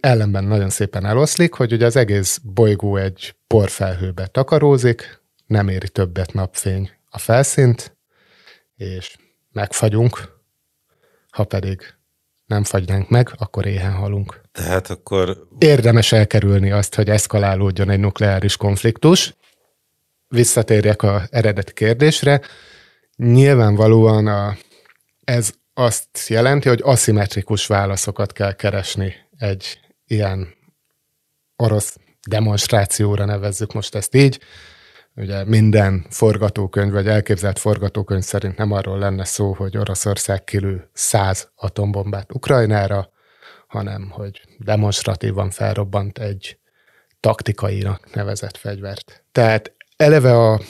Ellenben 0.01 0.45
nagyon 0.45 0.71
szépen 0.71 1.07
eloszlik, 1.07 1.53
hogy 1.55 1.73
ugye 1.73 1.87
az 1.87 1.97
egész 1.97 2.39
bolygó 2.39 2.97
egy 2.97 3.35
porfelhőbe 3.47 4.27
takarózik, 4.27 5.21
nem 5.47 5.69
éri 5.69 5.89
többet 5.89 6.33
napfény 6.33 6.91
a 7.11 7.19
felszínt, 7.19 7.97
és 8.77 9.17
megfagyunk, 9.53 10.36
ha 11.37 11.45
pedig 11.45 11.95
nem 12.47 12.65
fagynánk 12.65 13.09
meg, 13.09 13.31
akkor 13.37 13.67
éhen 13.67 13.93
halunk. 13.93 14.41
Tehát 14.53 14.91
akkor... 14.91 15.49
Érdemes 15.59 16.13
elkerülni 16.13 16.71
azt, 16.71 16.95
hogy 16.95 17.11
eszkalálódjon 17.11 17.91
egy 17.91 17.99
nukleáris 18.01 18.57
konfliktus. 18.57 19.35
Visszatérjek 20.29 21.03
a 21.03 21.23
eredeti 21.31 21.73
kérdésre. 21.73 22.41
Nyilvánvalóan 23.17 24.27
a, 24.27 24.57
ez 25.25 25.53
azt 25.75 26.29
jelenti, 26.29 26.69
hogy 26.69 26.81
aszimmetrikus 26.83 27.67
válaszokat 27.67 28.33
kell 28.33 28.53
keresni 28.53 29.15
egy 29.39 29.81
ilyen 30.07 30.55
orosz 31.57 31.97
demonstrációra, 32.29 33.25
nevezzük 33.25 33.73
most 33.73 33.95
ezt 33.95 34.15
így, 34.15 34.41
Ugye 35.17 35.45
minden 35.45 36.07
forgatókönyv, 36.11 36.93
vagy 36.93 37.07
elképzelt 37.09 37.59
forgatókönyv 37.59 38.23
szerint 38.23 38.57
nem 38.57 38.73
arról 38.73 38.99
lenne 38.99 39.25
szó, 39.25 39.53
hogy 39.53 39.77
Oroszország 39.77 40.45
kilő 40.45 40.91
száz 40.93 41.51
atombombát 41.55 42.33
Ukrajnára, 42.33 43.11
hanem 43.67 44.11
hogy 44.11 44.41
demonstratívan 44.59 45.51
felrobbant 45.51 46.19
egy 46.19 46.59
taktikainak 47.21 48.15
nevezett 48.15 48.57
fegyvert. 48.57 49.25
Tehát 49.33 49.73
eleve 49.97 50.39
a 50.39 50.61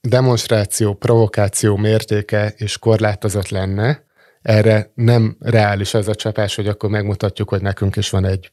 demonstráció, 0.00 0.94
provokáció 0.94 1.76
mértéke 1.76 2.54
és 2.56 2.78
korlátozott 2.78 3.48
lenne, 3.48 4.04
erre 4.42 4.90
nem 4.94 5.36
reális 5.40 5.94
ez 5.94 6.08
a 6.08 6.14
csapás, 6.14 6.54
hogy 6.54 6.68
akkor 6.68 6.90
megmutatjuk, 6.90 7.48
hogy 7.48 7.62
nekünk 7.62 7.96
is 7.96 8.10
van 8.10 8.24
egy 8.24 8.50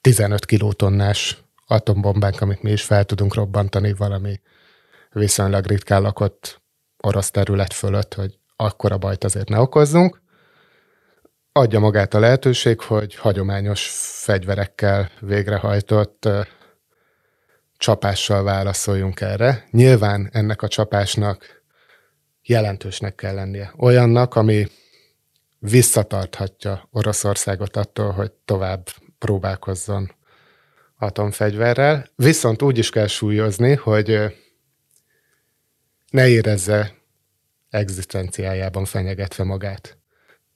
15 0.00 0.44
kilótonnás 0.46 1.44
atombombánk, 1.66 2.40
amit 2.40 2.62
mi 2.62 2.70
is 2.70 2.82
fel 2.82 3.04
tudunk 3.04 3.34
robbantani 3.34 3.92
valami 3.92 4.40
viszonylag 5.12 5.66
ritkán 5.66 6.02
lakott 6.02 6.62
orosz 6.96 7.30
terület 7.30 7.72
fölött, 7.72 8.14
hogy 8.14 8.38
akkora 8.56 8.98
bajt 8.98 9.24
azért 9.24 9.48
ne 9.48 9.60
okozzunk. 9.60 10.22
Adja 11.52 11.78
magát 11.78 12.14
a 12.14 12.18
lehetőség, 12.18 12.80
hogy 12.80 13.14
hagyományos 13.14 13.88
fegyverekkel 14.22 15.10
végrehajtott 15.20 16.28
csapással 17.76 18.42
válaszoljunk 18.42 19.20
erre. 19.20 19.68
Nyilván 19.70 20.28
ennek 20.32 20.62
a 20.62 20.68
csapásnak 20.68 21.62
jelentősnek 22.42 23.14
kell 23.14 23.34
lennie. 23.34 23.72
Olyannak, 23.76 24.34
ami 24.34 24.66
visszatarthatja 25.58 26.88
Oroszországot 26.90 27.76
attól, 27.76 28.10
hogy 28.10 28.32
tovább 28.32 28.88
próbálkozzon 29.18 30.14
atomfegyverrel, 31.04 32.08
viszont 32.16 32.62
úgy 32.62 32.78
is 32.78 32.90
kell 32.90 33.06
súlyozni, 33.06 33.74
hogy 33.74 34.20
ne 36.10 36.28
érezze 36.28 36.94
egzisztenciájában 37.70 38.84
fenyegetve 38.84 39.44
magát. 39.44 39.98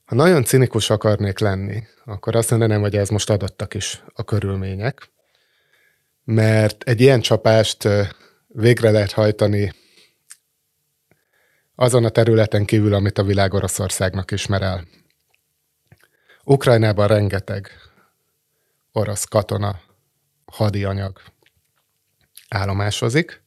Ha 0.04 0.14
nagyon 0.14 0.44
cinikus 0.44 0.90
akarnék 0.90 1.38
lenni, 1.38 1.82
akkor 2.04 2.36
azt 2.36 2.50
mondanám, 2.50 2.80
hogy 2.80 2.96
ez 2.96 3.08
most 3.08 3.30
adottak 3.30 3.74
is 3.74 4.02
a 4.14 4.24
körülmények, 4.24 5.10
mert 6.24 6.82
egy 6.82 7.00
ilyen 7.00 7.20
csapást 7.20 7.88
végre 8.46 8.90
lehet 8.90 9.12
hajtani 9.12 9.72
azon 11.74 12.04
a 12.04 12.08
területen 12.08 12.64
kívül, 12.64 12.94
amit 12.94 13.18
a 13.18 13.22
világ 13.22 13.54
Oroszországnak 13.54 14.30
ismer 14.30 14.62
el. 14.62 14.84
Ukrajnában 16.44 17.06
rengeteg 17.06 17.70
orosz 18.92 19.24
katona, 19.24 19.80
hadianyag 20.52 21.20
állomásozik. 22.48 23.42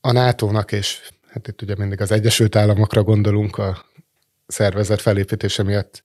A 0.00 0.12
NATO-nak 0.12 0.72
és 0.72 1.10
hát 1.28 1.48
itt 1.48 1.62
ugye 1.62 1.74
mindig 1.76 2.00
az 2.00 2.10
Egyesült 2.10 2.56
Államokra 2.56 3.02
gondolunk 3.02 3.58
a 3.58 3.86
szervezet 4.46 5.00
felépítése 5.00 5.62
miatt 5.62 6.04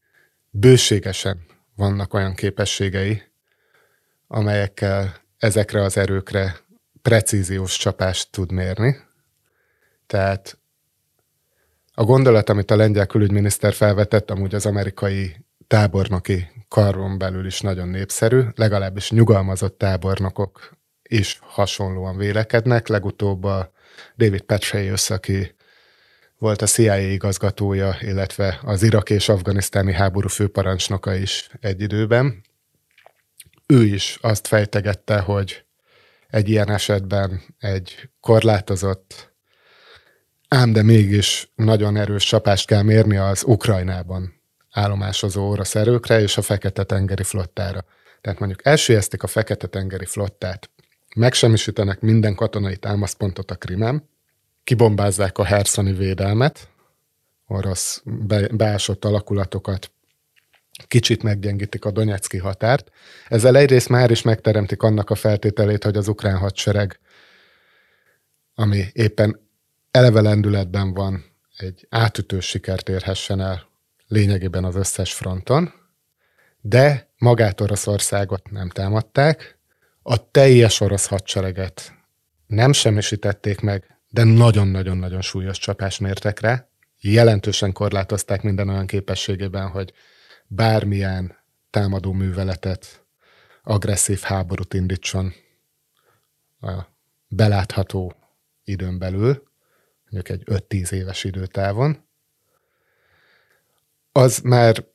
bőségesen 0.49 1.45
vannak 1.75 2.13
olyan 2.13 2.33
képességei, 2.33 3.21
amelyekkel 4.27 5.21
ezekre 5.37 5.81
az 5.81 5.97
erőkre 5.97 6.55
precíziós 7.01 7.77
csapást 7.77 8.31
tud 8.31 8.51
mérni. 8.51 8.97
Tehát 10.07 10.57
a 11.93 12.03
gondolat, 12.03 12.49
amit 12.49 12.71
a 12.71 12.75
lengyel 12.75 13.05
külügyminiszter 13.05 13.73
felvetett, 13.73 14.31
amúgy 14.31 14.55
az 14.55 14.65
amerikai 14.65 15.45
tábornoki 15.67 16.47
karon 16.73 17.17
belül 17.17 17.45
is 17.45 17.61
nagyon 17.61 17.87
népszerű, 17.87 18.41
legalábbis 18.55 19.11
nyugalmazott 19.11 19.77
tábornokok 19.77 20.77
is 21.03 21.39
hasonlóan 21.41 22.17
vélekednek. 22.17 22.87
Legutóbb 22.87 23.43
a 23.43 23.71
David 24.17 24.41
Petraeus, 24.41 25.09
aki 25.09 25.55
volt 26.37 26.61
a 26.61 26.65
CIA 26.65 26.97
igazgatója, 26.97 27.95
illetve 28.01 28.59
az 28.63 28.83
irak 28.83 29.09
és 29.09 29.29
afganisztáni 29.29 29.93
háború 29.93 30.27
főparancsnoka 30.27 31.15
is 31.15 31.49
egy 31.59 31.81
időben. 31.81 32.43
Ő 33.65 33.83
is 33.83 34.17
azt 34.21 34.47
fejtegette, 34.47 35.19
hogy 35.19 35.65
egy 36.29 36.49
ilyen 36.49 36.69
esetben 36.69 37.41
egy 37.59 38.09
korlátozott, 38.19 39.33
ám 40.47 40.73
de 40.73 40.83
mégis 40.83 41.51
nagyon 41.55 41.97
erős 41.97 42.23
csapást 42.23 42.67
kell 42.67 42.81
mérni 42.81 43.17
az 43.17 43.43
Ukrajnában 43.43 44.41
állomásozó 44.73 45.49
orosz 45.49 45.75
erőkre 45.75 46.21
és 46.21 46.37
a 46.37 46.41
Fekete-tengeri 46.41 47.23
flottára. 47.23 47.85
Tehát 48.21 48.39
mondjuk 48.39 48.65
elsüllyesztik 48.65 49.23
a 49.23 49.27
Fekete-tengeri 49.27 50.05
flottát, 50.05 50.69
megsemmisítenek 51.15 51.99
minden 51.99 52.35
katonai 52.35 52.77
támaszpontot 52.77 53.51
a 53.51 53.55
Krimem, 53.55 54.09
kibombázzák 54.63 55.37
a 55.37 55.43
Herszoni 55.43 55.93
védelmet, 55.93 56.69
orosz 57.47 58.01
be, 58.05 58.47
beásott 58.47 59.05
alakulatokat, 59.05 59.91
kicsit 60.87 61.23
meggyengítik 61.23 61.85
a 61.85 61.91
Donetszki 61.91 62.37
határt. 62.37 62.91
Ezzel 63.27 63.55
egyrészt 63.55 63.89
már 63.89 64.11
is 64.11 64.21
megteremtik 64.21 64.81
annak 64.81 65.09
a 65.09 65.15
feltételét, 65.15 65.83
hogy 65.83 65.97
az 65.97 66.07
ukrán 66.07 66.37
hadsereg, 66.37 66.99
ami 68.55 68.85
éppen 68.91 69.39
eleve 69.91 70.21
lendületben 70.21 70.93
van, 70.93 71.25
egy 71.57 71.87
átütő 71.89 72.39
sikert 72.39 72.89
érhessen 72.89 73.41
el 73.41 73.71
lényegében 74.07 74.63
az 74.63 74.75
összes 74.75 75.13
fronton, 75.13 75.73
de 76.61 77.13
magát 77.17 77.61
Oroszországot 77.61 78.51
nem 78.51 78.69
támadták, 78.69 79.57
a 80.01 80.31
teljes 80.31 80.79
orosz 80.79 81.07
hadsereget 81.07 81.93
nem 82.47 82.71
semmisítették 82.71 83.59
meg, 83.59 83.97
de 84.09 84.23
nagyon-nagyon-nagyon 84.23 85.21
súlyos 85.21 85.57
csapás 85.57 85.99
mértek 85.99 86.39
rá, 86.39 86.67
jelentősen 86.99 87.71
korlátozták 87.71 88.41
minden 88.41 88.69
olyan 88.69 88.87
képességében, 88.87 89.69
hogy 89.69 89.93
bármilyen 90.47 91.37
támadó 91.69 92.11
műveletet, 92.11 93.05
agresszív 93.63 94.19
háborút 94.19 94.73
indítson 94.73 95.33
a 96.59 96.71
belátható 97.27 98.15
időn 98.63 98.99
belül, 98.99 99.43
mondjuk 100.09 100.39
egy 100.39 100.43
5-10 100.67 100.91
éves 100.91 101.23
időtávon, 101.23 102.07
az 104.15 104.39
már 104.39 104.85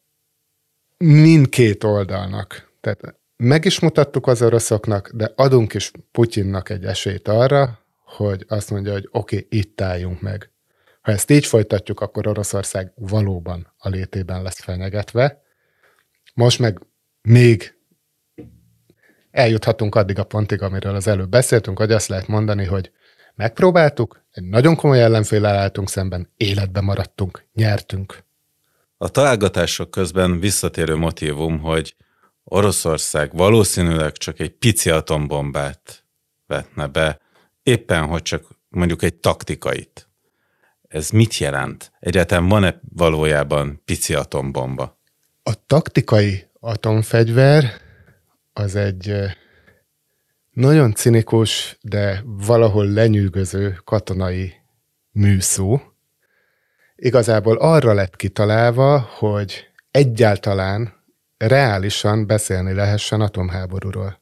mindkét 0.97 1.85
oldalnak. 1.85 2.73
Tehát 2.81 3.19
meg 3.37 3.65
is 3.65 3.81
mutattuk 3.81 4.27
az 4.27 4.43
oroszoknak, 4.43 5.11
de 5.15 5.33
adunk 5.37 5.75
is 5.75 5.91
Putyinnak 6.13 6.69
egy 6.69 6.85
esélyt 6.85 7.29
arra, 7.29 7.79
hogy 8.05 8.45
azt 8.49 8.71
mondja, 8.71 8.93
hogy 8.93 9.09
oké, 9.11 9.37
okay, 9.37 9.59
itt 9.59 9.81
álljunk 9.81 10.21
meg. 10.21 10.51
Ha 11.01 11.13
ezt 11.13 11.31
így 11.31 11.47
folytatjuk, 11.47 12.01
akkor 12.01 12.27
Oroszország 12.27 12.93
valóban 12.95 13.75
a 13.79 13.89
létében 13.89 14.43
lesz 14.43 14.61
fenyegetve. 14.61 15.43
Most 16.35 16.59
meg 16.59 16.81
még 17.23 17.75
eljuthatunk 19.31 19.95
addig 19.95 20.19
a 20.19 20.25
pontig, 20.25 20.63
amiről 20.63 20.95
az 20.95 21.07
előbb 21.07 21.29
beszéltünk, 21.29 21.79
hogy 21.79 21.93
azt 21.93 22.09
lehet 22.09 22.27
mondani, 22.27 22.65
hogy 22.65 22.93
megpróbáltuk, 23.35 24.25
egy 24.31 24.45
nagyon 24.45 24.77
komoly 24.77 25.03
ellenféllel 25.03 25.57
álltunk 25.57 25.89
szemben, 25.89 26.33
életbe 26.37 26.81
maradtunk, 26.81 27.45
nyertünk. 27.55 28.27
A 29.01 29.09
találgatások 29.09 29.91
közben 29.91 30.41
visszatérő 30.41 30.97
motivum, 30.97 31.59
hogy 31.59 31.97
Oroszország 32.45 33.37
valószínűleg 33.37 34.13
csak 34.13 34.41
egy 34.41 34.51
pici 34.51 34.91
atombombát 34.91 36.05
vetne 36.47 36.87
be, 36.87 37.21
éppen 37.63 38.07
hogy 38.07 38.23
csak 38.23 38.47
mondjuk 38.69 39.03
egy 39.03 39.15
taktikait. 39.15 40.09
Ez 40.89 41.11
mit 41.11 41.37
jelent? 41.37 41.93
Egyáltalán 42.01 42.49
van-e 42.49 42.81
valójában 42.95 43.83
pici 43.85 44.15
atombomba? 44.15 44.99
A 45.43 45.67
taktikai 45.67 46.47
atomfegyver 46.61 47.65
az 48.53 48.75
egy 48.75 49.15
nagyon 50.51 50.93
cinikus, 50.93 51.79
de 51.81 52.23
valahol 52.25 52.87
lenyűgöző 52.87 53.81
katonai 53.85 54.55
műszó. 55.13 55.81
Igazából 57.01 57.57
arra 57.57 57.93
lett 57.93 58.17
kitalálva, 58.17 58.99
hogy 58.99 59.67
egyáltalán 59.91 60.93
reálisan 61.37 62.27
beszélni 62.27 62.73
lehessen 62.73 63.21
atomháborúról. 63.21 64.21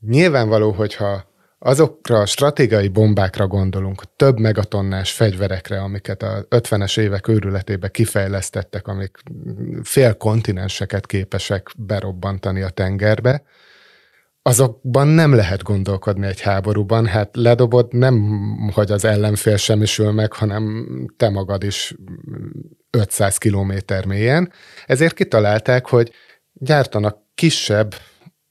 Nyilvánvaló, 0.00 0.70
hogyha 0.70 1.24
azokra 1.58 2.20
a 2.20 2.26
stratégiai 2.26 2.88
bombákra 2.88 3.46
gondolunk, 3.46 4.16
több 4.16 4.38
megatonnás 4.38 5.12
fegyverekre, 5.12 5.80
amiket 5.82 6.22
a 6.22 6.46
50-es 6.50 6.98
évek 6.98 7.28
őrületébe 7.28 7.88
kifejlesztettek, 7.88 8.86
amik 8.86 9.18
fél 9.82 10.16
kontinenseket 10.16 11.06
képesek 11.06 11.70
berobbantani 11.76 12.62
a 12.62 12.70
tengerbe, 12.70 13.42
azokban 14.46 15.06
nem 15.08 15.34
lehet 15.34 15.62
gondolkodni 15.62 16.26
egy 16.26 16.40
háborúban. 16.40 17.06
Hát 17.06 17.36
ledobod 17.36 17.92
nem, 17.92 18.40
hogy 18.74 18.90
az 18.90 19.04
ellenfél 19.04 19.56
semmisül 19.56 20.12
meg, 20.12 20.32
hanem 20.32 20.86
te 21.16 21.28
magad 21.28 21.62
is 21.62 21.94
500 22.90 23.38
kilométer 23.38 24.04
mélyen. 24.04 24.52
Ezért 24.86 25.14
kitalálták, 25.14 25.86
hogy 25.86 26.12
gyártanak 26.52 27.18
kisebb 27.34 27.94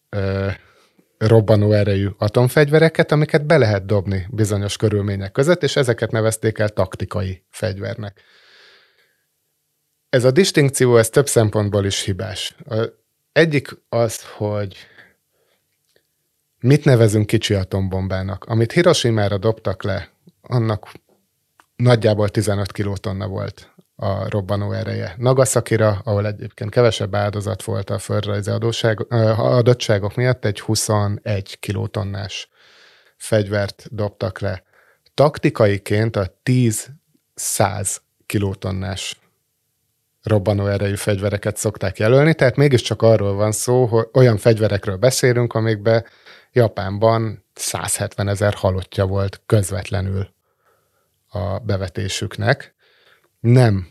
ö, 0.09 0.47
robbanó 1.17 1.71
erejű 1.71 2.07
atomfegyvereket, 2.17 3.11
amiket 3.11 3.45
be 3.45 3.57
lehet 3.57 3.85
dobni 3.85 4.27
bizonyos 4.29 4.77
körülmények 4.77 5.31
között, 5.31 5.63
és 5.63 5.75
ezeket 5.75 6.11
nevezték 6.11 6.57
el 6.57 6.69
taktikai 6.69 7.43
fegyvernek. 7.49 8.21
Ez 10.09 10.23
a 10.23 10.31
distinkció, 10.31 10.97
ez 10.97 11.09
több 11.09 11.27
szempontból 11.27 11.85
is 11.85 12.01
hibás. 12.01 12.55
A 12.69 12.75
egyik 13.31 13.69
az, 13.89 14.21
hogy 14.37 14.75
mit 16.65 16.85
nevezünk 16.85 17.25
kicsi 17.25 17.53
atombombának. 17.53 18.43
Amit 18.43 18.71
Hiroshima-ra 18.71 19.37
dobtak 19.37 19.83
le, 19.83 20.09
annak 20.41 20.91
nagyjából 21.75 22.29
15 22.29 22.71
kilotonna 22.71 23.27
volt 23.27 23.73
a 23.95 24.29
robbanó 24.29 24.71
ereje. 24.71 25.15
Nagasakira, 25.17 26.01
ahol 26.03 26.27
egyébként 26.27 26.69
kevesebb 26.69 27.15
áldozat 27.15 27.63
volt 27.63 27.89
a 27.89 27.99
földrajzi 27.99 28.49
adóság, 28.49 29.13
adottságok 29.37 30.15
miatt, 30.15 30.45
egy 30.45 30.59
21 30.59 31.59
kilotonnás 31.59 32.49
fegyvert 33.17 33.87
dobtak 33.91 34.39
le. 34.39 34.63
Taktikaiként 35.13 36.15
a 36.15 36.33
10-100 36.43 37.95
kilotonnás 38.25 39.19
robbanó 40.23 40.67
erejű 40.67 40.95
fegyvereket 40.95 41.57
szokták 41.57 41.97
jelölni, 41.97 42.33
tehát 42.33 42.55
mégiscsak 42.55 43.01
arról 43.01 43.33
van 43.33 43.51
szó, 43.51 43.85
hogy 43.85 44.07
olyan 44.13 44.37
fegyverekről 44.37 44.97
beszélünk, 44.97 45.53
amikbe 45.53 46.05
Japánban 46.55 47.45
170 47.53 48.27
ezer 48.27 48.53
halottja 48.53 49.05
volt 49.05 49.41
közvetlenül 49.45 50.33
a 51.27 51.59
bevetésüknek. 51.59 52.75
Nem, 53.39 53.87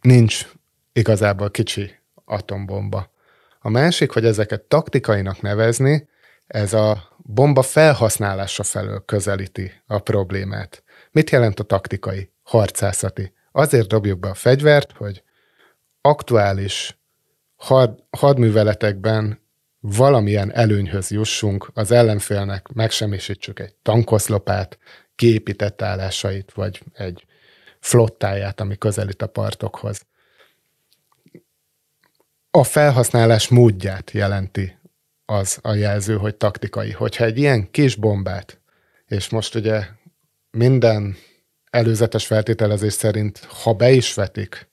nincs 0.00 0.46
igazából 0.92 1.50
kicsi 1.50 1.94
atombomba. 2.24 3.10
A 3.58 3.68
másik, 3.68 4.10
hogy 4.10 4.24
ezeket 4.24 4.62
taktikainak 4.62 5.40
nevezni, 5.40 6.08
ez 6.46 6.72
a 6.72 7.16
bomba 7.16 7.62
felhasználása 7.62 8.62
felől 8.62 9.04
közelíti 9.04 9.72
a 9.86 9.98
problémát. 9.98 10.82
Mit 11.10 11.30
jelent 11.30 11.60
a 11.60 11.64
taktikai, 11.64 12.32
harcászati? 12.42 13.32
Azért 13.52 13.88
dobjuk 13.88 14.18
be 14.18 14.28
a 14.28 14.34
fegyvert, 14.34 14.92
hogy 14.92 15.22
aktuális 16.00 16.98
had, 17.56 18.04
hadműveletekben 18.10 19.46
valamilyen 19.96 20.52
előnyhöz 20.52 21.10
jussunk, 21.10 21.70
az 21.74 21.90
ellenfélnek 21.90 22.68
megsemmisítsük 22.72 23.60
egy 23.60 23.74
tankoszlopát, 23.82 24.78
kiépített 25.14 25.82
állásait, 25.82 26.52
vagy 26.52 26.82
egy 26.92 27.26
flottáját, 27.80 28.60
ami 28.60 28.76
közelít 28.76 29.22
a 29.22 29.26
partokhoz. 29.26 30.06
A 32.50 32.64
felhasználás 32.64 33.48
módját 33.48 34.10
jelenti 34.10 34.78
az 35.24 35.58
a 35.62 35.74
jelző, 35.74 36.16
hogy 36.16 36.36
taktikai. 36.36 36.90
Hogyha 36.90 37.24
egy 37.24 37.38
ilyen 37.38 37.70
kis 37.70 37.94
bombát, 37.96 38.60
és 39.06 39.28
most 39.28 39.54
ugye 39.54 39.86
minden 40.50 41.16
előzetes 41.70 42.26
feltételezés 42.26 42.92
szerint, 42.92 43.38
ha 43.38 43.72
be 43.72 43.90
is 43.90 44.14
vetik 44.14 44.67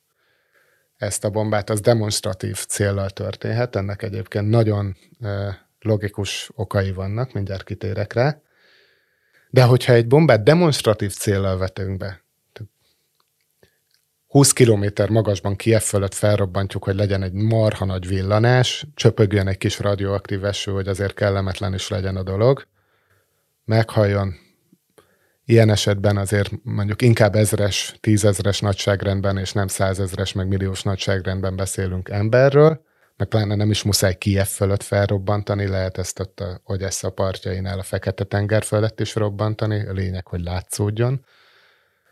ezt 0.98 1.24
a 1.24 1.30
bombát, 1.30 1.70
az 1.70 1.82
demonstratív 1.82 2.66
céllal 2.66 3.10
történhet. 3.10 3.76
Ennek 3.76 4.02
egyébként 4.02 4.50
nagyon 4.50 4.96
logikus 5.80 6.52
okai 6.56 6.92
vannak, 6.92 7.34
mindjárt 7.34 7.64
kitérek 7.64 8.14
rá. 8.14 8.40
De 9.50 9.64
hogyha 9.64 9.94
egy 9.94 10.08
bombát 10.08 10.44
demonstratív 10.44 11.14
céllal 11.14 11.58
vetünk 11.58 11.98
be, 11.98 12.26
20 14.36 14.54
kilométer 14.54 15.10
magasban 15.10 15.56
Kiev 15.56 15.82
fölött 15.82 16.14
felrobbantjuk, 16.14 16.84
hogy 16.84 16.96
legyen 16.96 17.24
egy 17.24 17.32
marha 17.34 17.86
nagy 17.86 18.08
villanás, 18.08 18.86
csöpögjön 18.96 19.48
egy 19.48 19.58
kis 19.58 19.80
radioaktív 19.80 20.46
eső, 20.46 20.72
hogy 20.72 20.88
azért 20.88 21.14
kellemetlen 21.14 21.74
is 21.74 21.88
legyen 21.88 22.16
a 22.16 22.24
dolog, 22.24 22.68
meghalljon. 23.66 24.36
Ilyen 25.46 25.70
esetben 25.70 26.18
azért 26.18 26.52
mondjuk 26.64 27.02
inkább 27.02 27.36
ezres, 27.36 27.96
tízezres 28.00 28.60
nagyságrendben, 28.60 29.38
és 29.38 29.52
nem 29.52 29.68
százezres, 29.68 30.34
meg 30.34 30.48
milliós 30.48 30.84
nagyságrendben 30.84 31.56
beszélünk 31.56 32.10
emberről, 32.10 32.84
meg 33.18 33.28
pláne 33.28 33.56
nem 33.56 33.70
is 33.70 33.84
muszáj 33.84 34.16
Kiev 34.16 34.46
fölött 34.46 34.84
felrobbantani, 34.84 35.68
lehet 35.68 35.98
ezt 35.98 36.20
ott 36.20 36.40
a 36.40 36.62
Ogyessa 36.64 37.10
partjainál 37.10 37.80
a 37.80 37.84
Fekete-tenger 37.84 38.64
fölött 38.64 39.00
is 39.00 39.16
robbantani, 39.16 39.86
a 39.88 39.92
lényeg, 39.92 40.28
hogy 40.28 40.42
látszódjon. 40.42 41.26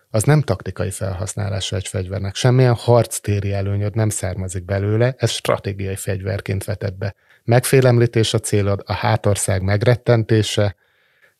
Az 0.09 0.23
nem 0.23 0.41
taktikai 0.41 0.91
felhasználása 0.91 1.75
egy 1.75 1.87
fegyvernek. 1.87 2.35
Semmilyen 2.35 2.75
harctéri 2.75 3.53
előnyöd 3.53 3.95
nem 3.95 4.09
származik 4.09 4.65
belőle, 4.65 5.15
ez 5.17 5.29
stratégiai 5.29 5.95
fegyverként 5.95 6.63
vetett 6.63 6.97
be. 6.97 7.15
Megfélemlítés 7.43 8.33
a 8.33 8.39
célod, 8.39 8.81
a 8.85 8.93
hátország 8.93 9.61
megrettentése, 9.61 10.75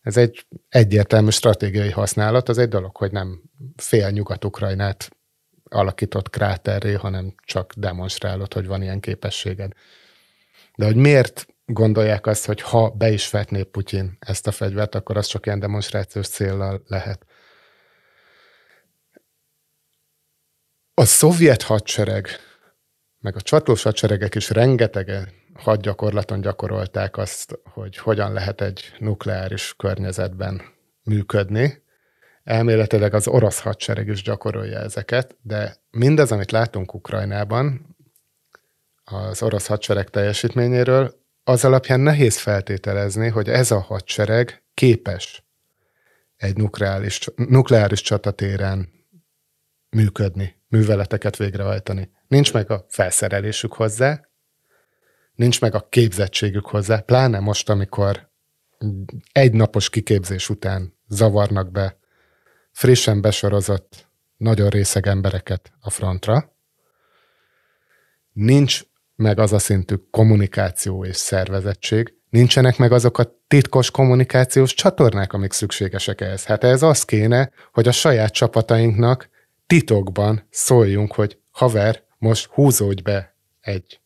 ez 0.04 0.18
egy 0.18 0.46
egyértelmű 0.70 1.30
stratégiai 1.30 1.92
használat, 1.92 2.50
az 2.50 2.58
egy 2.58 2.70
dolog, 2.70 2.96
hogy 2.98 3.12
nem 3.12 3.42
fél 3.76 4.10
Nyugat-Ukrajnát 4.10 5.10
alakított 5.64 6.30
kráterré, 6.30 6.94
hanem 6.94 7.36
csak 7.46 7.74
demonstrálod, 7.74 8.54
hogy 8.54 8.68
van 8.68 8.82
ilyen 8.82 9.00
képességed. 9.00 9.72
De 10.76 10.86
hogy 10.86 10.96
miért 10.96 11.48
gondolják 11.66 12.28
azt, 12.28 12.46
hogy 12.46 12.62
ha 12.62 12.90
be 12.90 13.10
is 13.10 13.30
vetné 13.30 13.64
Putyin 13.64 14.18
ezt 14.20 14.48
a 14.48 14.52
fegyvert, 14.52 14.96
akkor 14.96 15.18
az 15.18 15.26
csak 15.26 15.46
ilyen 15.46 15.60
demonstrációs 15.60 16.28
céllal 16.28 16.84
lehet. 16.88 17.26
A 20.94 21.06
szovjet 21.06 21.62
hadsereg, 21.62 22.28
meg 23.20 23.36
a 23.36 23.42
csatós 23.42 23.84
hadseregek 23.84 24.36
is 24.36 24.50
rengeteg 24.50 25.08
hadgyakorlaton 25.56 26.42
gyakorolták 26.42 27.18
azt, 27.18 27.60
hogy 27.64 27.98
hogyan 27.98 28.34
lehet 28.34 28.62
egy 28.62 28.94
nukleáris 29.00 29.74
környezetben 29.78 30.62
működni, 31.04 31.84
Elméletileg 32.44 33.14
az 33.14 33.28
orosz 33.28 33.60
hadsereg 33.60 34.08
is 34.08 34.22
gyakorolja 34.22 34.80
ezeket, 34.80 35.38
de 35.42 35.76
mindaz, 35.92 36.32
amit 36.32 36.52
látunk 36.52 36.94
Ukrajnában, 36.94 37.96
az 39.04 39.44
orosz 39.44 39.68
hadsereg 39.68 40.10
teljesítményéről, 40.10 41.22
az 41.44 41.66
alapján 41.66 42.00
nehéz 42.00 42.38
feltételezni, 42.38 43.30
hogy 43.30 43.50
ez 43.50 43.72
a 43.72 43.80
hadsereg 43.80 44.64
képes 44.74 45.44
egy 46.36 46.58
nukleáris, 46.58 47.28
nukleáris 47.36 48.02
csatatéren 48.02 48.90
működni, 49.90 50.62
műveleteket 50.68 51.38
végrehajtani. 51.38 52.12
Nincs 52.28 52.54
meg 52.54 52.72
a 52.72 52.86
felszerelésük 52.90 53.74
hozzá, 53.74 54.28
nincs 55.36 55.62
meg 55.62 55.76
a 55.76 55.88
képzettségük 55.90 56.66
hozzá, 56.66 57.00
pláne 57.00 57.40
most, 57.40 57.70
amikor 57.70 58.32
egy 59.32 59.54
napos 59.54 59.90
kiképzés 59.90 60.50
után 60.50 60.98
zavarnak 61.08 61.72
be 61.72 61.98
frissen 62.72 63.22
besorozott 63.22 64.08
nagyon 64.38 64.70
részeg 64.70 65.08
embereket 65.08 65.72
a 65.80 65.90
frontra, 65.90 66.56
nincs 68.32 68.82
meg 69.16 69.40
az 69.40 69.54
a 69.54 69.60
szintű 69.60 69.96
kommunikáció 70.12 71.06
és 71.06 71.16
szervezettség, 71.16 72.14
nincsenek 72.30 72.78
meg 72.78 72.92
azok 72.92 73.18
a 73.18 73.42
titkos 73.48 73.92
kommunikációs 73.92 74.74
csatornák, 74.74 75.34
amik 75.34 75.52
szükségesek 75.52 76.22
ehhez. 76.22 76.46
Hát 76.46 76.64
ez 76.64 76.82
az 76.84 77.04
kéne, 77.04 77.52
hogy 77.72 77.88
a 77.88 77.92
saját 77.92 78.34
csapatainknak 78.34 79.30
titokban 79.68 80.48
szóljunk, 80.50 81.14
hogy 81.14 81.40
haver, 81.52 82.04
most 82.18 82.46
húzódj 82.46 83.02
be 83.02 83.36
egy 83.60 84.02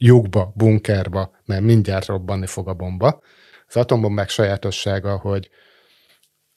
lyukba, 0.00 0.52
bunkerba, 0.54 1.30
mert 1.44 1.62
mindjárt 1.62 2.06
robbanni 2.06 2.46
fog 2.46 2.68
a 2.68 2.74
bomba. 2.74 3.20
Az 3.66 3.76
atombombák 3.76 4.28
sajátossága, 4.28 5.16
hogy 5.16 5.50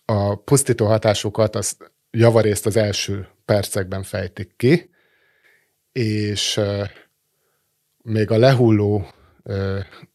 a 0.05 0.35
pusztító 0.35 0.85
hatásukat 0.85 1.55
az 1.55 1.77
javarészt 2.11 2.65
az 2.65 2.75
első 2.77 3.27
percekben 3.45 4.03
fejtik 4.03 4.55
ki, 4.55 4.89
és 5.91 6.61
még 8.03 8.31
a 8.31 8.37
lehulló 8.37 9.07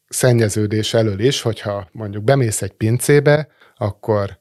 szennyeződés 0.08 0.94
elől 0.94 1.20
is, 1.20 1.40
hogyha 1.42 1.88
mondjuk 1.92 2.24
bemész 2.24 2.62
egy 2.62 2.72
pincébe, 2.72 3.48
akkor 3.76 4.40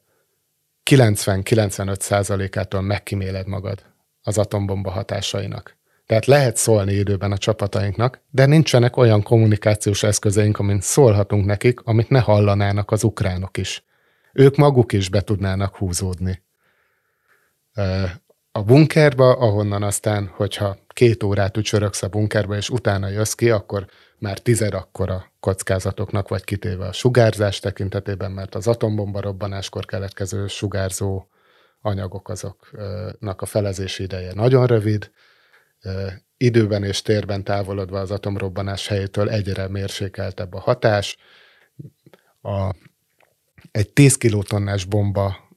90-95 0.90 2.00
százalékától 2.00 2.80
megkíméled 2.80 3.46
magad 3.46 3.82
az 4.22 4.38
atombomba 4.38 4.90
hatásainak. 4.90 5.77
Tehát 6.08 6.26
lehet 6.26 6.56
szólni 6.56 6.92
időben 6.92 7.32
a 7.32 7.38
csapatainknak, 7.38 8.22
de 8.30 8.46
nincsenek 8.46 8.96
olyan 8.96 9.22
kommunikációs 9.22 10.02
eszközeink, 10.02 10.58
amin 10.58 10.80
szólhatunk 10.80 11.44
nekik, 11.44 11.80
amit 11.80 12.08
ne 12.08 12.20
hallanának 12.20 12.90
az 12.90 13.04
ukránok 13.04 13.56
is. 13.56 13.84
Ők 14.32 14.56
maguk 14.56 14.92
is 14.92 15.08
be 15.08 15.20
tudnának 15.20 15.76
húzódni. 15.76 16.42
A 18.52 18.62
bunkerba, 18.62 19.32
ahonnan 19.32 19.82
aztán, 19.82 20.30
hogyha 20.34 20.76
két 20.86 21.22
órát 21.22 21.56
ücsöröksz 21.56 22.02
a 22.02 22.08
bunkerba, 22.08 22.56
és 22.56 22.70
utána 22.70 23.08
jössz 23.08 23.32
ki, 23.32 23.50
akkor 23.50 23.86
már 24.18 24.38
tized 24.38 24.74
akkora 24.74 25.32
kockázatoknak 25.40 26.28
vagy 26.28 26.44
kitéve 26.44 26.86
a 26.86 26.92
sugárzás 26.92 27.58
tekintetében, 27.58 28.30
mert 28.30 28.54
az 28.54 28.66
atombomba 28.66 29.20
robbanáskor 29.20 29.84
keletkező 29.84 30.46
sugárzó 30.46 31.28
anyagok 31.80 32.28
azoknak 32.28 33.42
a 33.42 33.46
felezési 33.46 34.02
ideje 34.02 34.32
nagyon 34.34 34.66
rövid, 34.66 35.10
időben 36.36 36.84
és 36.84 37.02
térben 37.02 37.44
távolodva 37.44 38.00
az 38.00 38.10
atomrobbanás 38.10 38.86
helyétől 38.86 39.30
egyre 39.30 39.68
mérsékeltebb 39.68 40.54
a 40.54 40.60
hatás, 40.60 41.16
a 42.42 42.74
egy 43.70 43.92
10 43.92 44.16
kilotonnás 44.16 44.84
bomba 44.84 45.48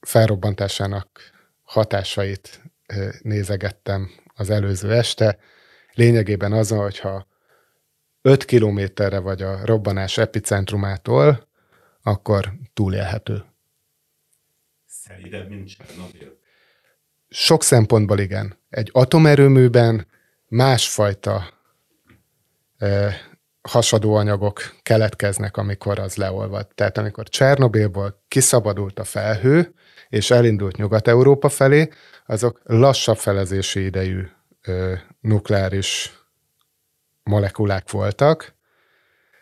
felrobbantásának 0.00 1.20
hatásait 1.62 2.62
nézegettem 3.22 4.10
az 4.34 4.50
előző 4.50 4.92
este. 4.92 5.38
Lényegében 5.92 6.52
az, 6.52 6.68
hogyha 6.70 7.26
5 8.22 8.44
kilométerre 8.44 9.18
vagy 9.18 9.42
a 9.42 9.66
robbanás 9.66 10.18
epicentrumától, 10.18 11.48
akkor 12.02 12.52
túlélhető. 12.72 13.44
Szelidebb, 14.86 15.48
mint 15.48 15.68
Csernobyl? 15.68 16.42
Sok 17.28 17.62
szempontból 17.62 18.18
igen. 18.18 18.58
Egy 18.70 18.90
atomerőműben 18.92 20.06
másfajta 20.48 21.52
hasadó 23.62 24.14
anyagok 24.14 24.74
keletkeznek, 24.82 25.56
amikor 25.56 25.98
az 25.98 26.16
leolvad. 26.16 26.68
Tehát 26.74 26.98
amikor 26.98 27.28
Csernobilból 27.28 28.22
kiszabadult 28.28 28.98
a 28.98 29.04
felhő, 29.04 29.74
és 30.08 30.30
elindult 30.30 30.76
Nyugat-Európa 30.76 31.48
felé, 31.48 31.88
azok 32.26 32.60
lassabb 32.64 33.16
felezési 33.16 33.84
idejű 33.84 34.26
ö, 34.62 34.94
nukleáris 35.20 36.12
molekulák 37.22 37.90
voltak, 37.90 38.54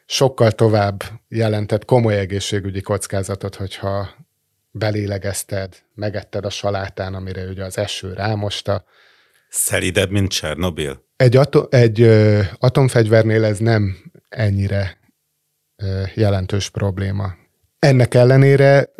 sokkal 0.06 0.52
tovább 0.52 1.02
jelentett 1.28 1.84
komoly 1.84 2.18
egészségügyi 2.18 2.80
kockázatot, 2.80 3.54
hogyha 3.54 4.08
belélegezted, 4.72 5.76
megetted 5.94 6.44
a 6.44 6.50
salátán, 6.50 7.14
amire 7.14 7.44
ugye 7.44 7.64
az 7.64 7.78
eső 7.78 8.12
rámosta. 8.12 8.84
Szelidebb, 9.48 10.10
mint 10.10 10.30
Csernobil? 10.30 11.04
Egy, 11.16 11.36
ato- 11.36 11.74
egy 11.74 12.00
ö, 12.00 12.40
atomfegyvernél 12.58 13.44
ez 13.44 13.58
nem 13.58 13.96
ennyire 14.28 15.00
jelentős 16.14 16.70
probléma. 16.70 17.34
Ennek 17.78 18.14
ellenére 18.14 18.92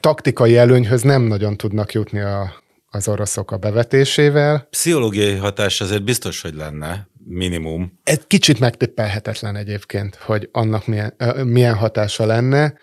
taktikai 0.00 0.56
előnyhöz 0.56 1.02
nem 1.02 1.22
nagyon 1.22 1.56
tudnak 1.56 1.92
jutni 1.92 2.20
a, 2.20 2.62
az 2.86 3.08
oroszok 3.08 3.50
a 3.50 3.56
bevetésével. 3.56 4.66
Pszichológiai 4.70 5.36
hatás 5.36 5.80
azért 5.80 6.04
biztos, 6.04 6.40
hogy 6.42 6.54
lenne, 6.54 7.08
minimum. 7.24 8.00
Ez 8.02 8.20
kicsit 8.26 8.60
megtippelhetetlen 8.60 9.56
egyébként, 9.56 10.14
hogy 10.14 10.48
annak 10.52 10.86
milyen, 10.86 11.14
milyen 11.44 11.74
hatása 11.74 12.26
lenne. 12.26 12.78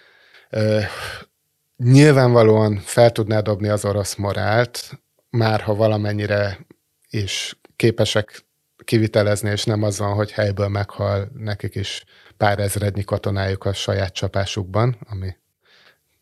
Nyilvánvalóan 1.77 2.77
fel 2.77 3.11
tudná 3.11 3.39
dobni 3.39 3.67
az 3.67 3.85
orosz 3.85 4.15
morált, 4.15 5.01
már 5.29 5.61
ha 5.61 5.75
valamennyire 5.75 6.65
is 7.09 7.59
képesek 7.75 8.45
kivitelezni, 8.83 9.49
és 9.49 9.63
nem 9.63 9.83
az 9.83 9.97
van, 9.97 10.13
hogy 10.13 10.31
helyből 10.31 10.67
meghal 10.67 11.31
nekik 11.33 11.75
is 11.75 12.03
pár 12.37 12.59
ezrednyi 12.59 13.03
katonájuk 13.03 13.65
a 13.65 13.73
saját 13.73 14.13
csapásukban, 14.13 14.97
ami 15.09 15.35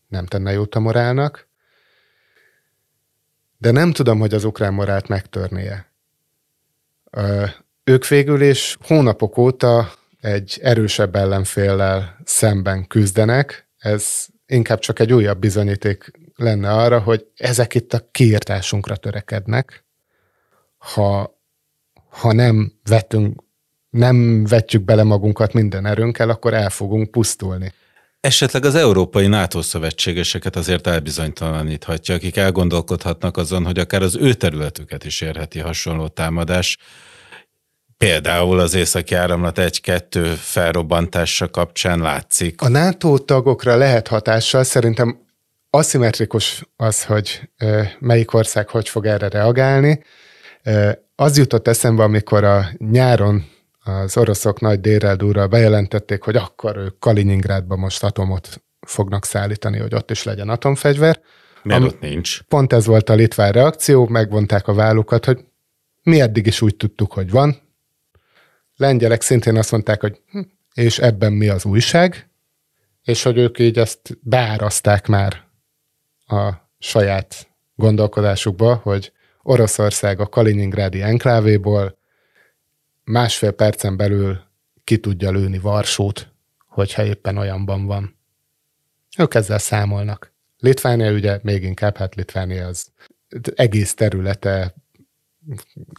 nem 0.07 0.25
tenne 0.25 0.51
jót 0.51 0.75
a 0.75 0.79
morálnak. 0.79 1.47
De 3.57 3.71
nem 3.71 3.91
tudom, 3.91 4.19
hogy 4.19 4.33
az 4.33 4.43
ukrán 4.43 4.73
morált 4.73 5.07
megtörnie. 5.07 5.91
Ők 7.83 8.07
végül 8.07 8.41
is 8.41 8.77
hónapok 8.81 9.37
óta 9.37 9.91
egy 10.19 10.59
erősebb 10.61 11.15
ellenféllel 11.15 12.19
szemben 12.23 12.87
küzdenek. 12.87 13.67
Ez 13.77 14.25
inkább 14.51 14.79
csak 14.79 14.99
egy 14.99 15.13
újabb 15.13 15.39
bizonyíték 15.39 16.11
lenne 16.35 16.71
arra, 16.71 16.99
hogy 16.99 17.25
ezek 17.35 17.75
itt 17.75 17.93
a 17.93 18.07
kiirtásunkra 18.11 18.95
törekednek. 18.95 19.85
Ha, 20.77 21.39
ha 22.09 22.33
nem 22.33 22.73
vetünk, 22.83 23.43
nem 23.89 24.45
vetjük 24.45 24.83
bele 24.83 25.03
magunkat 25.03 25.53
minden 25.53 25.85
erőnkkel, 25.85 26.29
akkor 26.29 26.53
el 26.53 26.69
fogunk 26.69 27.11
pusztulni. 27.11 27.73
Esetleg 28.19 28.65
az 28.65 28.75
európai 28.75 29.27
NATO 29.27 29.61
szövetségeseket 29.61 30.55
azért 30.55 30.87
elbizonytalaníthatja, 30.87 32.15
akik 32.15 32.37
elgondolkodhatnak 32.37 33.37
azon, 33.37 33.65
hogy 33.65 33.79
akár 33.79 34.01
az 34.01 34.15
ő 34.15 34.33
területüket 34.33 35.05
is 35.05 35.21
érheti 35.21 35.59
hasonló 35.59 36.07
támadás. 36.07 36.77
Például 38.01 38.59
az 38.59 38.73
északi 38.73 39.15
áramlat 39.15 39.57
1-2 39.59 40.33
felrobbantása 40.37 41.49
kapcsán 41.49 41.99
látszik. 41.99 42.61
A 42.61 42.69
NATO 42.69 43.17
tagokra 43.17 43.75
lehet 43.75 44.07
hatással, 44.07 44.63
szerintem 44.63 45.19
aszimmetrikus 45.69 46.63
az, 46.75 47.03
hogy 47.05 47.49
melyik 47.99 48.33
ország 48.33 48.69
hogy 48.69 48.89
fog 48.89 49.05
erre 49.05 49.27
reagálni. 49.27 50.03
Az 51.15 51.37
jutott 51.37 51.67
eszembe, 51.67 52.03
amikor 52.03 52.43
a 52.43 52.65
nyáron 52.77 53.45
az 53.83 54.17
oroszok 54.17 54.59
nagy 54.59 54.79
dérrel 54.79 55.47
bejelentették, 55.47 56.23
hogy 56.23 56.35
akkor 56.35 56.77
ők 56.77 56.99
Kaliningrádba 56.99 57.75
most 57.75 58.03
atomot 58.03 58.63
fognak 58.87 59.25
szállítani, 59.25 59.79
hogy 59.79 59.93
ott 59.93 60.11
is 60.11 60.23
legyen 60.23 60.49
atomfegyver. 60.49 61.19
Mert 61.63 61.83
ott 61.83 61.99
nincs. 61.99 62.41
Pont 62.41 62.73
ez 62.73 62.85
volt 62.85 63.09
a 63.09 63.13
litván 63.13 63.51
reakció, 63.51 64.07
megvonták 64.07 64.67
a 64.67 64.73
vállukat, 64.73 65.25
hogy 65.25 65.39
mi 66.03 66.21
eddig 66.21 66.47
is 66.47 66.61
úgy 66.61 66.75
tudtuk, 66.75 67.13
hogy 67.13 67.29
van. 67.29 67.69
Lengyelek 68.81 69.21
szintén 69.21 69.57
azt 69.57 69.71
mondták, 69.71 70.01
hogy 70.01 70.21
hm, 70.31 70.39
és 70.73 70.99
ebben 70.99 71.33
mi 71.33 71.47
az 71.47 71.65
újság, 71.65 72.29
és 73.03 73.23
hogy 73.23 73.37
ők 73.37 73.59
így 73.59 73.77
ezt 73.77 74.17
beáraszták 74.21 75.07
már 75.07 75.43
a 76.27 76.51
saját 76.79 77.49
gondolkodásukba, 77.75 78.75
hogy 78.75 79.11
Oroszország 79.41 80.19
a 80.19 80.27
Kaliningrádi 80.29 81.01
enklávéból 81.01 81.97
másfél 83.03 83.51
percen 83.51 83.97
belül 83.97 84.39
ki 84.83 84.97
tudja 84.97 85.31
lőni 85.31 85.59
Varsót, 85.59 86.31
hogyha 86.67 87.05
éppen 87.05 87.37
olyanban 87.37 87.85
van. 87.85 88.17
Ők 89.17 89.33
ezzel 89.33 89.59
számolnak. 89.59 90.33
Litvánia 90.57 91.11
ugye 91.11 91.39
még 91.43 91.63
inkább, 91.63 91.97
hát 91.97 92.15
Litvánia 92.15 92.67
az 92.67 92.91
egész 93.55 93.93
területe 93.93 94.73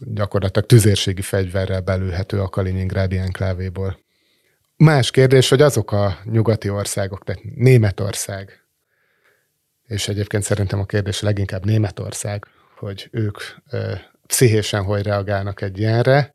gyakorlatilag 0.05 0.68
tüzérségi 0.68 1.22
fegyverrel 1.22 1.81
belülhető 1.81 2.40
a 2.40 2.48
Kaliningrádi 2.48 3.18
enklávéból. 3.18 3.98
Más 4.76 5.11
kérdés, 5.11 5.48
hogy 5.48 5.62
azok 5.62 5.92
a 5.92 6.18
nyugati 6.24 6.68
országok, 6.68 7.24
tehát 7.24 7.42
Németország, 7.55 8.62
és 9.87 10.09
egyébként 10.09 10.42
szerintem 10.42 10.81
a 10.81 10.85
kérdés 10.85 11.20
leginkább 11.20 11.64
Németország, 11.64 12.46
hogy 12.76 13.09
ők 13.11 13.38
ö, 13.70 13.94
pszichésen 14.26 14.83
hogy 14.83 15.02
reagálnak 15.02 15.61
egy 15.61 15.78
ilyenre, 15.78 16.35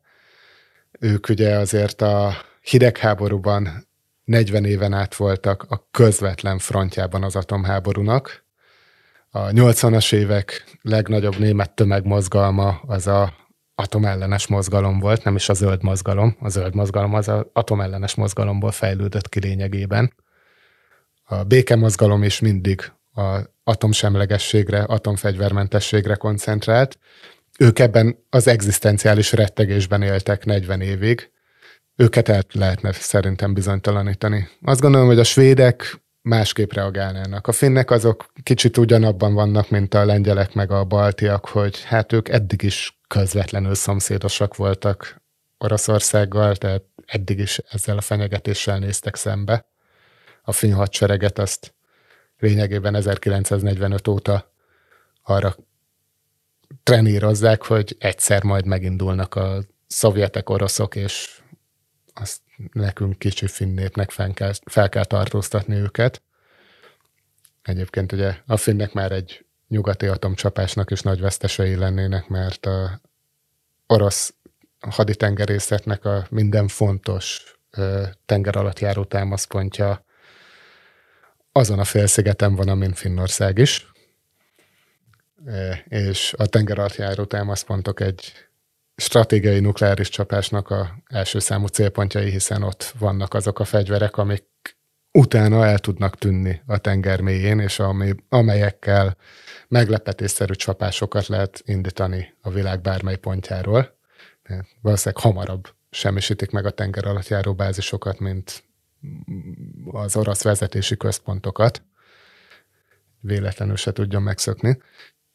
ők 1.00 1.28
ugye 1.28 1.56
azért 1.56 2.02
a 2.02 2.36
hidegháborúban 2.60 3.88
40 4.24 4.64
éven 4.64 4.92
át 4.92 5.14
voltak 5.14 5.62
a 5.68 5.88
közvetlen 5.90 6.58
frontjában 6.58 7.22
az 7.22 7.36
atomháborúnak. 7.36 8.44
A 9.30 9.40
80-as 9.40 10.12
évek 10.12 10.78
legnagyobb 10.82 11.38
német 11.38 11.74
tömegmozgalma 11.74 12.80
az 12.86 13.06
a 13.06 13.34
atomellenes 13.74 14.46
mozgalom 14.46 14.98
volt, 14.98 15.24
nem 15.24 15.34
is 15.34 15.48
a 15.48 15.52
zöld 15.52 15.82
mozgalom. 15.82 16.36
A 16.40 16.48
zöld 16.48 16.74
mozgalom 16.74 17.14
az 17.14 17.28
az 17.28 17.46
atomellenes 17.52 18.14
mozgalomból 18.14 18.70
fejlődött 18.70 19.28
ki 19.28 19.40
lényegében. 19.40 20.14
A 21.22 21.42
békemozgalom 21.44 22.22
is 22.22 22.40
mindig 22.40 22.92
a 23.14 23.38
atomsemlegességre, 23.64 24.82
atomfegyvermentességre 24.82 26.14
koncentrált, 26.14 26.98
ők 27.58 27.78
ebben 27.78 28.18
az 28.30 28.46
egzisztenciális 28.46 29.32
rettegésben 29.32 30.02
éltek 30.02 30.44
40 30.44 30.80
évig. 30.80 31.30
Őket 31.96 32.28
el 32.28 32.42
lehetne 32.52 32.92
szerintem 32.92 33.54
bizonytalanítani. 33.54 34.48
Azt 34.62 34.80
gondolom, 34.80 35.06
hogy 35.06 35.18
a 35.18 35.24
svédek 35.24 36.00
másképp 36.22 36.72
reagálnának. 36.72 37.46
A 37.46 37.52
finnek 37.52 37.90
azok 37.90 38.32
kicsit 38.42 38.76
ugyanabban 38.76 39.34
vannak, 39.34 39.70
mint 39.70 39.94
a 39.94 40.04
lengyelek 40.04 40.54
meg 40.54 40.70
a 40.70 40.84
baltiak, 40.84 41.46
hogy 41.46 41.82
hát 41.82 42.12
ők 42.12 42.28
eddig 42.28 42.62
is 42.62 43.00
közvetlenül 43.08 43.74
szomszédosak 43.74 44.56
voltak 44.56 45.22
Oroszországgal, 45.58 46.56
tehát 46.56 46.82
eddig 47.06 47.38
is 47.38 47.58
ezzel 47.58 47.96
a 47.96 48.00
fenyegetéssel 48.00 48.78
néztek 48.78 49.16
szembe. 49.16 49.66
A 50.42 50.52
finn 50.52 50.72
hadsereget 50.72 51.38
azt 51.38 51.74
lényegében 52.38 52.94
1945 52.94 54.08
óta 54.08 54.52
arra 55.22 55.56
trenírozzák, 56.82 57.64
hogy 57.64 57.96
egyszer 57.98 58.42
majd 58.42 58.66
megindulnak 58.66 59.34
a 59.34 59.62
szovjetek, 59.86 60.50
oroszok, 60.50 60.96
és 60.96 61.40
azt 62.20 62.40
nekünk 62.72 63.18
kicsi 63.18 63.46
finnépnek 63.46 64.10
fel 64.10 64.32
kell, 64.32 64.52
fel 64.64 64.88
kell 64.88 65.04
tartóztatni 65.04 65.74
őket. 65.74 66.22
Egyébként 67.62 68.12
ugye 68.12 68.36
a 68.46 68.56
finnek 68.56 68.92
már 68.92 69.12
egy 69.12 69.46
nyugati 69.68 70.06
atomcsapásnak 70.06 70.90
is 70.90 71.00
nagy 71.00 71.20
vesztesei 71.20 71.74
lennének, 71.74 72.28
mert 72.28 72.66
a 72.66 73.00
orosz 73.86 74.34
haditengerészetnek 74.90 76.04
a 76.04 76.26
minden 76.30 76.68
fontos 76.68 77.56
tenger 78.26 78.56
alatt 78.56 78.78
járó 78.78 79.04
támaszpontja 79.04 80.04
azon 81.52 81.78
a 81.78 81.84
félszigeten 81.84 82.54
van, 82.54 82.68
amin 82.68 82.92
Finnország 82.92 83.58
is 83.58 83.86
és 85.88 86.34
a 86.36 86.46
tengeralattjáró 86.46 87.24
támaszpontok 87.24 88.00
egy 88.00 88.32
stratégiai 89.00 89.60
nukleáris 89.60 90.08
csapásnak 90.08 90.70
a 90.70 91.02
első 91.06 91.38
számú 91.38 91.66
célpontjai, 91.66 92.30
hiszen 92.30 92.62
ott 92.62 92.94
vannak 92.98 93.34
azok 93.34 93.58
a 93.58 93.64
fegyverek, 93.64 94.16
amik 94.16 94.44
utána 95.12 95.66
el 95.66 95.78
tudnak 95.78 96.18
tűnni 96.18 96.62
a 96.66 96.78
tenger 96.78 97.20
mélyén, 97.20 97.58
és 97.58 97.78
ami, 97.78 98.14
amelyekkel 98.28 99.16
meglepetésszerű 99.68 100.52
csapásokat 100.52 101.26
lehet 101.26 101.62
indítani 101.64 102.34
a 102.40 102.50
világ 102.50 102.80
bármely 102.80 103.16
pontjáról. 103.16 103.98
Valószínűleg 104.80 105.22
hamarabb 105.22 105.68
semmisítik 105.90 106.50
meg 106.50 106.66
a 106.66 106.70
tenger 106.70 107.06
alatt 107.06 107.28
járó 107.28 107.54
bázisokat, 107.54 108.18
mint 108.18 108.64
az 109.90 110.16
orosz 110.16 110.42
vezetési 110.42 110.96
központokat. 110.96 111.82
Véletlenül 113.20 113.76
se 113.76 113.92
tudjon 113.92 114.22
megszökni. 114.22 114.78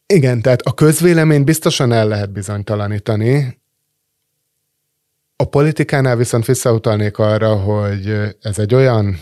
Igen, 0.05 0.41
tehát 0.41 0.61
a 0.61 0.73
közvélemény 0.73 1.43
biztosan 1.43 1.91
el 1.91 2.07
lehet 2.07 2.31
bizonytalanítani. 2.31 3.61
A 5.35 5.45
politikánál 5.45 6.15
viszont 6.15 6.45
visszautalnék 6.45 7.17
arra, 7.17 7.55
hogy 7.55 8.09
ez 8.41 8.59
egy 8.59 8.73
olyan 8.75 9.19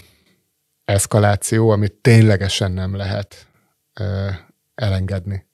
eszkaláció, 0.85 1.69
amit 1.69 1.93
ténylegesen 1.93 2.71
nem 2.71 2.95
lehet 2.95 3.47
ö, 3.93 4.29
elengedni. 4.75 5.45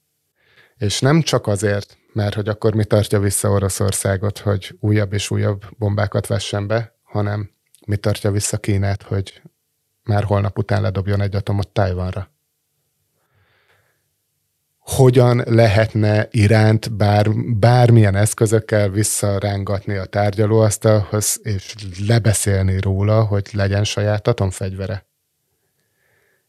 És 0.76 1.00
nem 1.00 1.22
csak 1.22 1.46
azért, 1.46 1.98
mert 2.12 2.34
hogy 2.34 2.48
akkor 2.48 2.74
mi 2.74 2.84
tartja 2.84 3.20
vissza 3.20 3.50
Oroszországot, 3.50 4.38
hogy 4.38 4.76
újabb 4.80 5.12
és 5.12 5.30
újabb 5.30 5.64
bombákat 5.78 6.26
vessen 6.26 6.66
be, 6.66 6.98
hanem 7.02 7.50
mi 7.86 7.96
tartja 7.96 8.30
vissza 8.30 8.58
Kínát, 8.58 9.02
hogy 9.02 9.42
már 10.02 10.24
holnap 10.24 10.58
után 10.58 10.82
ledobjon 10.82 11.20
egy 11.20 11.34
atomot 11.34 11.68
Tajvanra 11.68 12.30
hogyan 14.88 15.42
lehetne 15.46 16.28
iránt 16.30 16.96
bár, 16.96 17.30
bármilyen 17.58 18.14
eszközökkel 18.14 18.88
visszarángatni 18.88 19.94
a 19.94 20.04
tárgyalóasztalhoz, 20.04 21.40
és 21.42 21.74
lebeszélni 22.06 22.80
róla, 22.80 23.24
hogy 23.24 23.48
legyen 23.52 23.84
saját 23.84 24.28
atomfegyvere. 24.28 25.06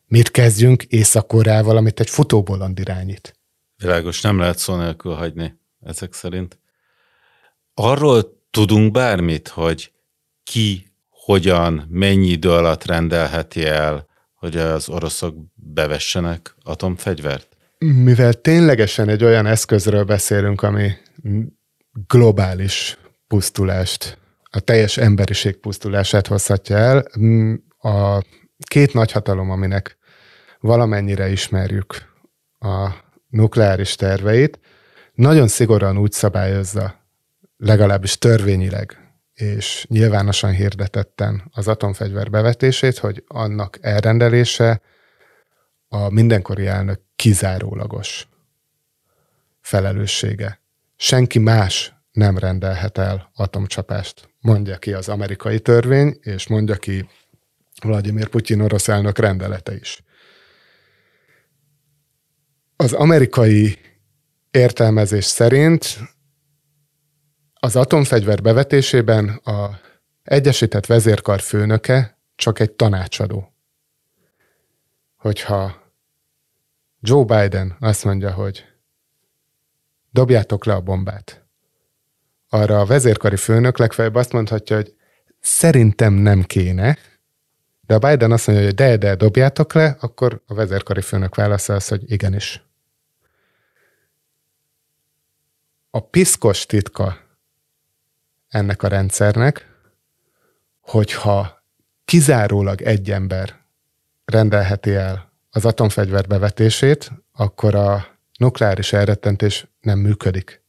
Mit 0.05 0.31
kezdjünk 0.31 0.83
Észak-Koreával, 0.83 1.77
amit 1.77 1.99
egy 1.99 2.09
futóbolond 2.09 2.79
irányít? 2.79 3.35
Világos, 3.77 4.21
nem 4.21 4.39
lehet 4.39 4.57
szó 4.57 4.75
nélkül 4.75 5.13
hagyni 5.13 5.59
ezek 5.85 6.13
szerint. 6.13 6.59
Arról 7.73 8.41
tudunk 8.51 8.91
bármit, 8.91 9.47
hogy 9.47 9.91
ki, 10.43 10.91
hogyan, 11.09 11.87
mennyi 11.89 12.27
idő 12.27 12.51
alatt 12.51 12.85
rendelheti 12.85 13.65
el, 13.65 14.07
hogy 14.33 14.57
az 14.57 14.89
oroszok 14.89 15.35
bevessenek 15.55 16.55
atomfegyvert? 16.63 17.48
Mivel 17.85 18.33
ténylegesen 18.33 19.09
egy 19.09 19.23
olyan 19.23 19.45
eszközről 19.45 20.03
beszélünk, 20.03 20.61
ami 20.61 20.91
globális 22.07 22.97
pusztulást, 23.27 24.17
a 24.51 24.59
teljes 24.59 24.97
emberiség 24.97 25.55
pusztulását 25.55 26.27
hozhatja 26.27 26.77
el, 26.77 27.05
a 27.77 28.23
két 28.67 28.93
nagyhatalom, 28.93 29.49
aminek 29.49 29.97
valamennyire 30.59 31.29
ismerjük 31.29 31.95
a 32.59 32.89
nukleáris 33.29 33.95
terveit, 33.95 34.59
nagyon 35.13 35.47
szigorúan 35.47 35.97
úgy 35.97 36.11
szabályozza, 36.11 37.07
legalábbis 37.57 38.17
törvényileg, 38.17 38.97
és 39.33 39.85
nyilvánosan 39.89 40.51
hirdetetten 40.51 41.43
az 41.51 41.67
atomfegyver 41.67 42.29
bevetését, 42.29 42.97
hogy 42.97 43.23
annak 43.27 43.77
elrendelése 43.81 44.81
a 45.87 46.09
mindenkori 46.09 46.67
elnök 46.67 47.07
kizárólagos 47.19 48.27
felelőssége. 49.61 50.61
Senki 50.95 51.39
más 51.39 51.93
nem 52.11 52.37
rendelhet 52.37 52.97
el 52.97 53.31
atomcsapást, 53.35 54.29
mondja 54.39 54.77
ki 54.77 54.93
az 54.93 55.09
amerikai 55.09 55.59
törvény, 55.59 56.17
és 56.21 56.47
mondja 56.47 56.75
ki 56.75 57.09
Vladimir 57.81 58.27
Putyin 58.27 58.61
orosz 58.61 58.87
elnök 58.87 59.17
rendelete 59.17 59.75
is. 59.75 60.03
Az 62.75 62.93
amerikai 62.93 63.77
értelmezés 64.51 65.25
szerint 65.25 65.97
az 67.53 67.75
atomfegyver 67.75 68.41
bevetésében 68.41 69.29
a 69.29 69.79
Egyesített 70.23 70.85
Vezérkar 70.85 71.41
főnöke 71.41 72.19
csak 72.35 72.59
egy 72.59 72.71
tanácsadó. 72.71 73.53
Hogyha 75.15 75.78
Joe 77.01 77.23
Biden 77.23 77.75
azt 77.79 78.03
mondja, 78.03 78.31
hogy 78.31 78.65
dobjátok 80.11 80.65
le 80.65 80.73
a 80.73 80.81
bombát, 80.81 81.45
arra 82.49 82.79
a 82.79 82.85
vezérkari 82.85 83.35
főnök 83.35 83.77
legfeljebb 83.77 84.15
azt 84.15 84.31
mondhatja, 84.31 84.75
hogy 84.75 84.95
szerintem 85.39 86.13
nem 86.13 86.43
kéne, 86.43 86.97
de 87.81 87.93
a 87.93 87.99
Biden 87.99 88.31
azt 88.31 88.47
mondja, 88.47 88.65
hogy 88.65 88.75
de, 88.75 88.97
de, 88.97 89.15
dobjátok 89.15 89.73
le, 89.73 89.97
akkor 89.99 90.41
a 90.45 90.53
vezérkari 90.53 91.01
főnök 91.01 91.35
válaszol 91.35 91.75
az, 91.75 91.87
hogy 91.87 92.11
igenis. 92.11 92.63
A 95.89 95.99
piszkos 95.99 96.65
titka 96.65 97.17
ennek 98.49 98.83
a 98.83 98.87
rendszernek, 98.87 99.67
hogyha 100.79 101.63
kizárólag 102.05 102.81
egy 102.81 103.11
ember 103.11 103.59
rendelheti 104.25 104.95
el 104.95 105.28
az 105.49 105.65
atomfegyver 105.65 106.27
bevetését, 106.27 107.11
akkor 107.31 107.75
a 107.75 108.05
nukleáris 108.37 108.93
elrettentés 108.93 109.67
nem 109.81 109.99
működik. 109.99 110.63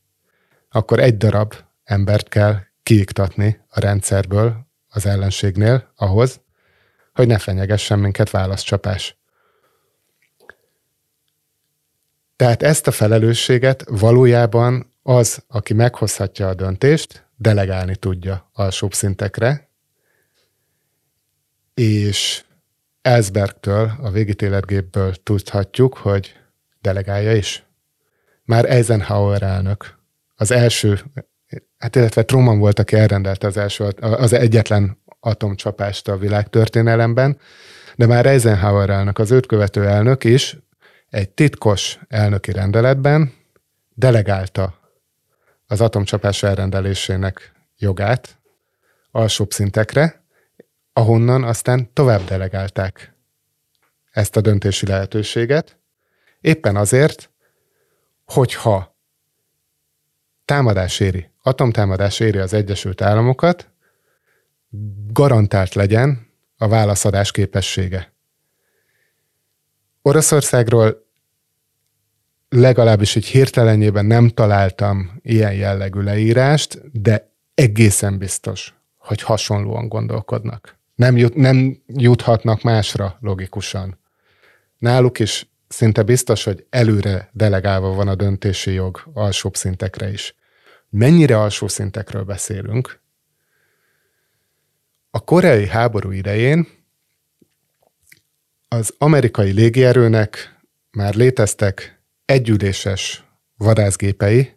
Akkor 0.68 0.98
egy 0.98 1.16
darab 1.16 1.54
embert 1.84 2.28
kell 2.28 2.58
kiiktatni 2.82 3.60
a 3.68 3.80
rendszerből 3.80 4.66
az 4.88 5.06
ellenségnél 5.06 5.92
ahhoz, 5.96 6.40
hogy 7.14 7.26
ne 7.26 7.38
fenyegessen 7.38 7.98
minket 7.98 8.30
válaszcsapás. 8.30 9.18
Tehát 12.36 12.62
ezt 12.62 12.86
a 12.86 12.90
felelősséget 12.90 13.84
valójában 13.88 14.92
az, 15.02 15.44
aki 15.46 15.74
meghozhatja 15.74 16.48
a 16.48 16.54
döntést, 16.54 17.26
delegálni 17.36 17.96
tudja 17.96 18.50
alsóbb 18.52 18.94
szintekre, 18.94 19.68
és 21.74 22.44
Ellsbergtől, 23.02 23.92
a 24.02 24.10
végítéletgépből 24.10 25.14
tudhatjuk, 25.14 25.96
hogy 25.96 26.36
delegálja 26.80 27.34
is. 27.34 27.64
Már 28.44 28.64
Eisenhower 28.64 29.42
elnök, 29.42 29.98
az 30.34 30.50
első, 30.50 31.00
hát 31.78 31.96
illetve 31.96 32.24
Truman 32.24 32.58
volt, 32.58 32.78
aki 32.78 32.96
elrendelte 32.96 33.46
az 33.46 33.56
első, 33.56 33.84
az 34.00 34.32
egyetlen 34.32 35.02
atomcsapást 35.20 36.08
a 36.08 36.16
világtörténelemben, 36.16 37.38
de 37.96 38.06
már 38.06 38.26
Eisenhower 38.26 38.90
elnök, 38.90 39.18
az 39.18 39.30
őt 39.30 39.46
követő 39.46 39.86
elnök 39.86 40.24
is 40.24 40.56
egy 41.10 41.30
titkos 41.30 41.98
elnöki 42.08 42.52
rendeletben 42.52 43.32
delegálta 43.94 44.80
az 45.66 45.80
atomcsapás 45.80 46.42
elrendelésének 46.42 47.52
jogát 47.78 48.38
alsóbb 49.10 49.50
szintekre, 49.50 50.19
ahonnan 51.00 51.44
aztán 51.44 51.92
tovább 51.92 52.24
delegálták 52.24 53.14
ezt 54.10 54.36
a 54.36 54.40
döntési 54.40 54.86
lehetőséget, 54.86 55.78
éppen 56.40 56.76
azért, 56.76 57.30
hogyha 58.24 58.96
támadás 60.44 61.00
éri, 61.00 61.30
atomtámadás 61.42 62.20
éri 62.20 62.38
az 62.38 62.52
Egyesült 62.52 63.00
Államokat, 63.00 63.70
garantált 65.12 65.74
legyen 65.74 66.26
a 66.56 66.68
válaszadás 66.68 67.30
képessége. 67.30 68.12
Oroszországról 70.02 71.06
legalábbis 72.48 73.16
egy 73.16 73.26
hirtelenjében 73.26 74.06
nem 74.06 74.28
találtam 74.28 75.18
ilyen 75.22 75.54
jellegű 75.54 76.00
leírást, 76.00 77.00
de 77.00 77.32
egészen 77.54 78.18
biztos, 78.18 78.74
hogy 78.96 79.22
hasonlóan 79.22 79.88
gondolkodnak. 79.88 80.79
Nem, 81.00 81.16
jut, 81.16 81.34
nem 81.34 81.82
juthatnak 81.86 82.62
másra 82.62 83.16
logikusan. 83.20 83.98
Náluk 84.78 85.18
is 85.18 85.50
szinte 85.68 86.02
biztos, 86.02 86.44
hogy 86.44 86.66
előre 86.70 87.30
delegálva 87.32 87.92
van 87.92 88.08
a 88.08 88.14
döntési 88.14 88.72
jog 88.72 89.02
alsóbb 89.12 89.56
szintekre 89.56 90.10
is. 90.12 90.34
Mennyire 90.88 91.38
alsó 91.38 91.68
szintekről 91.68 92.24
beszélünk? 92.24 93.00
A 95.10 95.20
koreai 95.24 95.66
háború 95.66 96.10
idején 96.10 96.68
az 98.68 98.94
amerikai 98.98 99.50
légierőnek 99.50 100.56
már 100.90 101.14
léteztek 101.14 102.02
együléses 102.24 103.24
vadászgépei, 103.56 104.56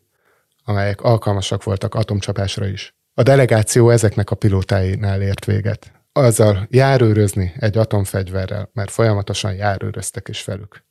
amelyek 0.63 1.01
alkalmasak 1.01 1.63
voltak 1.63 1.95
atomcsapásra 1.95 2.67
is. 2.67 2.95
A 3.13 3.23
delegáció 3.23 3.89
ezeknek 3.89 4.31
a 4.31 4.35
pilótáinál 4.35 5.21
ért 5.21 5.45
véget. 5.45 6.02
Azzal 6.15 6.67
járőrözni 6.69 7.53
egy 7.59 7.77
atomfegyverrel, 7.77 8.69
mert 8.73 8.91
folyamatosan 8.91 9.53
járőröztek 9.53 10.27
is 10.27 10.43
velük. 10.43 10.83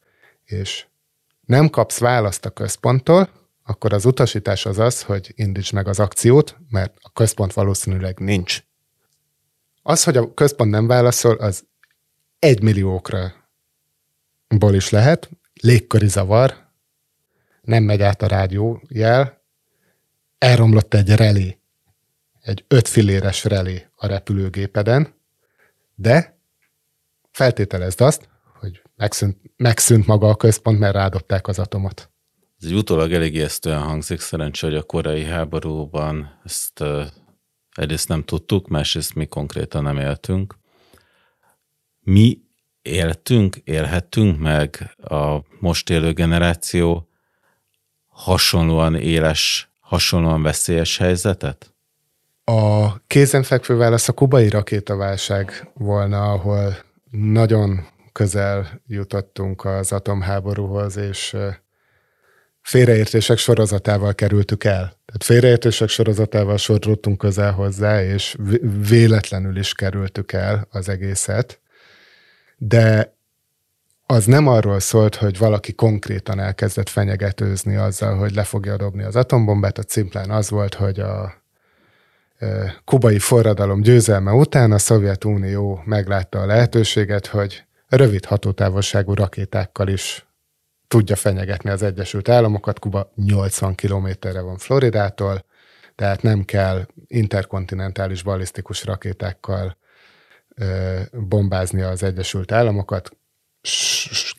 És 0.44 0.86
nem 1.40 1.68
kapsz 1.68 1.98
választ 1.98 2.44
a 2.44 2.50
központtól, 2.50 3.30
akkor 3.62 3.92
az 3.92 4.04
utasítás 4.04 4.66
az 4.66 4.78
az, 4.78 5.02
hogy 5.02 5.32
indíts 5.34 5.72
meg 5.72 5.88
az 5.88 6.00
akciót, 6.00 6.56
mert 6.68 6.94
a 7.00 7.12
központ 7.12 7.52
valószínűleg 7.52 8.18
nincs. 8.18 8.62
Az, 9.82 10.04
hogy 10.04 10.16
a 10.16 10.34
központ 10.34 10.70
nem 10.70 10.86
válaszol, 10.86 11.36
az 11.36 11.64
egy 12.38 12.62
milliókra 12.62 13.32
ból 14.48 14.74
is 14.74 14.90
lehet, 14.90 15.30
légköri 15.54 16.08
zavar, 16.08 16.70
nem 17.62 17.82
megy 17.82 18.02
át 18.02 18.22
a 18.22 18.26
rádiójel, 18.26 19.42
elromlott 20.38 20.94
egy 20.94 21.14
relé, 21.14 21.58
egy 22.42 22.64
öt 22.68 22.88
filéres 22.88 23.44
relé 23.44 23.86
a 23.94 24.06
repülőgépeden, 24.06 25.14
de 25.94 26.38
feltételezd 27.30 28.00
azt, 28.00 28.28
hogy 28.60 28.82
megszűnt, 28.96 29.38
megszűnt 29.56 30.06
maga 30.06 30.28
a 30.28 30.36
központ, 30.36 30.78
mert 30.78 30.94
rádobták 30.94 31.46
az 31.46 31.58
atomot. 31.58 32.10
Ez 32.60 32.68
egy 32.68 32.74
utólag 32.74 33.12
elég 33.12 33.34
ijesztően 33.34 33.82
hangzik, 33.82 34.20
szerencsé, 34.20 34.66
hogy 34.66 34.76
a 34.76 34.82
korai 34.82 35.24
háborúban 35.24 36.40
ezt 36.44 36.84
egyrészt 37.74 38.08
nem 38.08 38.24
tudtuk, 38.24 38.68
másrészt 38.68 39.14
mi 39.14 39.26
konkrétan 39.26 39.82
nem 39.82 39.98
éltünk. 39.98 40.58
Mi 42.00 42.40
éltünk, 42.82 43.56
élhettünk 43.56 44.38
meg 44.38 44.96
a 45.02 45.38
most 45.60 45.90
élő 45.90 46.12
generáció 46.12 47.08
hasonlóan 48.06 48.94
éles, 48.94 49.70
hasonlóan 49.80 50.42
veszélyes 50.42 50.96
helyzetet? 50.96 51.71
A 52.52 53.00
kézenfekvő 53.06 53.76
válasz 53.76 54.08
a 54.08 54.12
kubai 54.12 54.48
rakétaválság 54.48 55.70
volna, 55.74 56.32
ahol 56.32 56.76
nagyon 57.10 57.86
közel 58.12 58.82
jutottunk 58.86 59.64
az 59.64 59.92
atomháborúhoz, 59.92 60.96
és 60.96 61.36
félreértések 62.62 63.38
sorozatával 63.38 64.14
kerültük 64.14 64.64
el. 64.64 64.80
Tehát 64.80 65.24
félreértések 65.24 65.88
sorozatával 65.88 66.56
sodródtunk 66.56 67.18
közel 67.18 67.52
hozzá, 67.52 68.02
és 68.02 68.36
véletlenül 68.88 69.56
is 69.56 69.74
kerültük 69.74 70.32
el 70.32 70.66
az 70.70 70.88
egészet. 70.88 71.60
De 72.56 73.16
az 74.06 74.24
nem 74.24 74.46
arról 74.46 74.80
szólt, 74.80 75.14
hogy 75.14 75.38
valaki 75.38 75.72
konkrétan 75.72 76.40
elkezdett 76.40 76.88
fenyegetőzni 76.88 77.76
azzal, 77.76 78.16
hogy 78.16 78.34
le 78.34 78.44
fogja 78.44 78.76
dobni 78.76 79.02
az 79.02 79.16
atombombát, 79.16 79.78
a 79.78 79.82
szimplán 79.86 80.30
az 80.30 80.50
volt, 80.50 80.74
hogy 80.74 81.00
a 81.00 81.41
kubai 82.84 83.18
forradalom 83.18 83.80
győzelme 83.80 84.32
után 84.32 84.72
a 84.72 84.78
Szovjetunió 84.78 85.82
meglátta 85.84 86.40
a 86.40 86.46
lehetőséget, 86.46 87.26
hogy 87.26 87.64
rövid 87.88 88.24
hatótávolságú 88.24 89.14
rakétákkal 89.14 89.88
is 89.88 90.26
tudja 90.88 91.16
fenyegetni 91.16 91.70
az 91.70 91.82
Egyesült 91.82 92.28
Államokat. 92.28 92.78
Kuba 92.78 93.12
80 93.14 93.74
kilométerre 93.74 94.40
van 94.40 94.58
Floridától, 94.58 95.44
tehát 95.94 96.22
nem 96.22 96.44
kell 96.44 96.86
interkontinentális 97.06 98.22
ballisztikus 98.22 98.84
rakétákkal 98.84 99.76
bombázni 101.12 101.80
az 101.80 102.02
Egyesült 102.02 102.52
Államokat. 102.52 103.10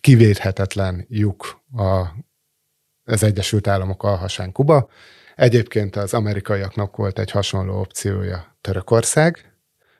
Kivéthetetlen 0.01 1.05
lyuk 1.09 1.61
a, 1.75 2.05
az 3.03 3.23
Egyesült 3.23 3.67
Államok 3.67 4.03
alhasán 4.03 4.51
Kuba. 4.51 4.89
Egyébként 5.35 5.95
az 5.95 6.13
amerikaiaknak 6.13 6.95
volt 6.95 7.19
egy 7.19 7.31
hasonló 7.31 7.79
opciója 7.79 8.57
Törökország, 8.61 9.53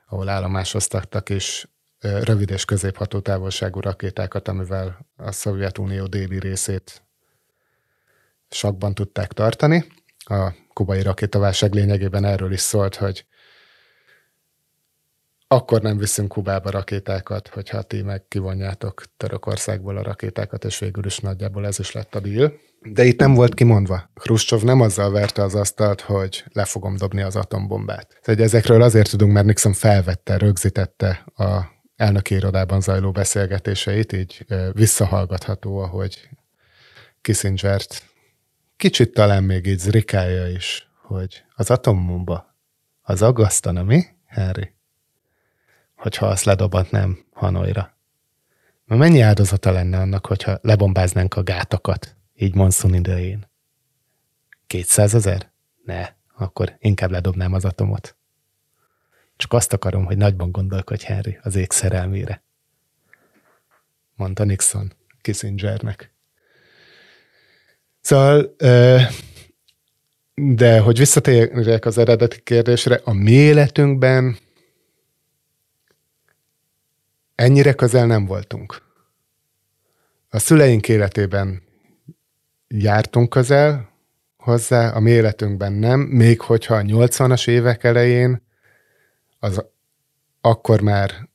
ahol 0.07 0.29
állomásoztattak 0.29 1.29
is 1.29 1.67
rövid 1.99 2.49
és 2.49 2.65
középható 2.65 3.19
távolságú 3.19 3.79
rakétákat, 3.79 4.47
amivel 4.47 5.05
a 5.15 5.31
Szovjetunió 5.31 6.05
déli 6.05 6.39
részét 6.39 7.03
sakban 8.49 8.93
tudták 8.93 9.31
tartani. 9.33 9.85
A 10.17 10.51
kubai 10.73 11.01
rakétaválság 11.01 11.73
lényegében 11.73 12.25
erről 12.25 12.51
is 12.51 12.59
szólt, 12.59 12.95
hogy 12.95 13.25
akkor 15.47 15.81
nem 15.81 15.97
viszünk 15.97 16.27
Kubába 16.27 16.69
rakétákat, 16.69 17.47
hogyha 17.47 17.81
ti 17.81 18.01
meg 18.01 18.27
kivonjátok 18.27 19.03
Törökországból 19.17 19.97
a 19.97 20.03
rakétákat, 20.03 20.63
és 20.63 20.79
végül 20.79 21.05
is 21.05 21.19
nagyjából 21.19 21.65
ez 21.65 21.79
is 21.79 21.91
lett 21.91 22.15
a 22.15 22.19
deal. 22.19 22.53
De 22.85 23.03
itt 23.03 23.19
nem 23.19 23.33
volt 23.33 23.53
kimondva. 23.53 24.09
Khrushchev 24.13 24.61
nem 24.61 24.81
azzal 24.81 25.11
verte 25.11 25.43
az 25.43 25.55
asztalt, 25.55 26.01
hogy 26.01 26.43
le 26.51 26.65
fogom 26.65 26.95
dobni 26.95 27.21
az 27.21 27.35
atombombát. 27.35 28.19
Tehát 28.21 28.41
ezekről 28.41 28.81
azért 28.81 29.09
tudunk, 29.09 29.31
mert 29.31 29.45
Nixon 29.45 29.73
felvette, 29.73 30.37
rögzítette 30.37 31.25
a 31.35 31.61
elnöki 31.95 32.35
irodában 32.35 32.81
zajló 32.81 33.11
beszélgetéseit, 33.11 34.13
így 34.13 34.45
visszahallgatható, 34.73 35.77
ahogy 35.77 36.29
Kissinger-t 37.21 38.03
kicsit 38.77 39.13
talán 39.13 39.43
még 39.43 39.65
így 39.65 39.79
zrikálja 39.79 40.47
is, 40.47 40.89
hogy 41.01 41.43
az 41.55 41.71
atombomba 41.71 42.55
az 43.01 43.21
aggasztana, 43.21 43.83
mi, 43.83 44.03
Harry? 44.27 44.73
Hogyha 45.95 46.25
azt 46.25 46.43
ledobatnám 46.43 47.25
Hanoira. 47.31 47.97
Mert 48.85 49.01
mennyi 49.01 49.19
áldozata 49.21 49.71
lenne 49.71 49.99
annak, 49.99 50.25
hogyha 50.25 50.57
lebombáznánk 50.61 51.35
a 51.35 51.43
gátakat, 51.43 52.15
így 52.43 52.55
monszun 52.55 52.93
idején? 52.93 53.47
Kétszázezer? 54.67 55.51
Ne, 55.85 56.09
akkor 56.35 56.75
inkább 56.79 57.11
ledobnám 57.11 57.53
az 57.53 57.65
atomot. 57.65 58.15
Csak 59.35 59.53
azt 59.53 59.73
akarom, 59.73 60.05
hogy 60.05 60.17
nagyban 60.17 60.51
gondolkodj, 60.51 61.05
Henry, 61.05 61.37
az 61.41 61.55
ég 61.55 61.71
szerelmére. 61.71 62.43
Mondta 64.15 64.43
Nixon 64.43 64.93
Kissingernek. 65.21 66.13
Szóval, 68.01 68.55
de 70.35 70.79
hogy 70.79 70.97
visszatérjek 70.97 71.85
az 71.85 71.97
eredeti 71.97 72.41
kérdésre, 72.41 73.01
a 73.03 73.13
mi 73.13 73.31
életünkben 73.31 74.37
ennyire 77.35 77.73
közel 77.73 78.05
nem 78.05 78.25
voltunk. 78.25 78.81
A 80.29 80.39
szüleink 80.39 80.87
életében 80.87 81.63
jártunk 82.77 83.29
közel 83.29 83.89
hozzá, 84.37 84.89
a 84.89 84.99
mi 84.99 85.09
életünkben 85.09 85.73
nem, 85.73 85.99
még 85.99 86.41
hogyha 86.41 86.75
a 86.75 86.81
80-as 86.81 87.47
évek 87.47 87.83
elején 87.83 88.41
az 89.39 89.65
akkor 90.41 90.81
már 90.81 91.29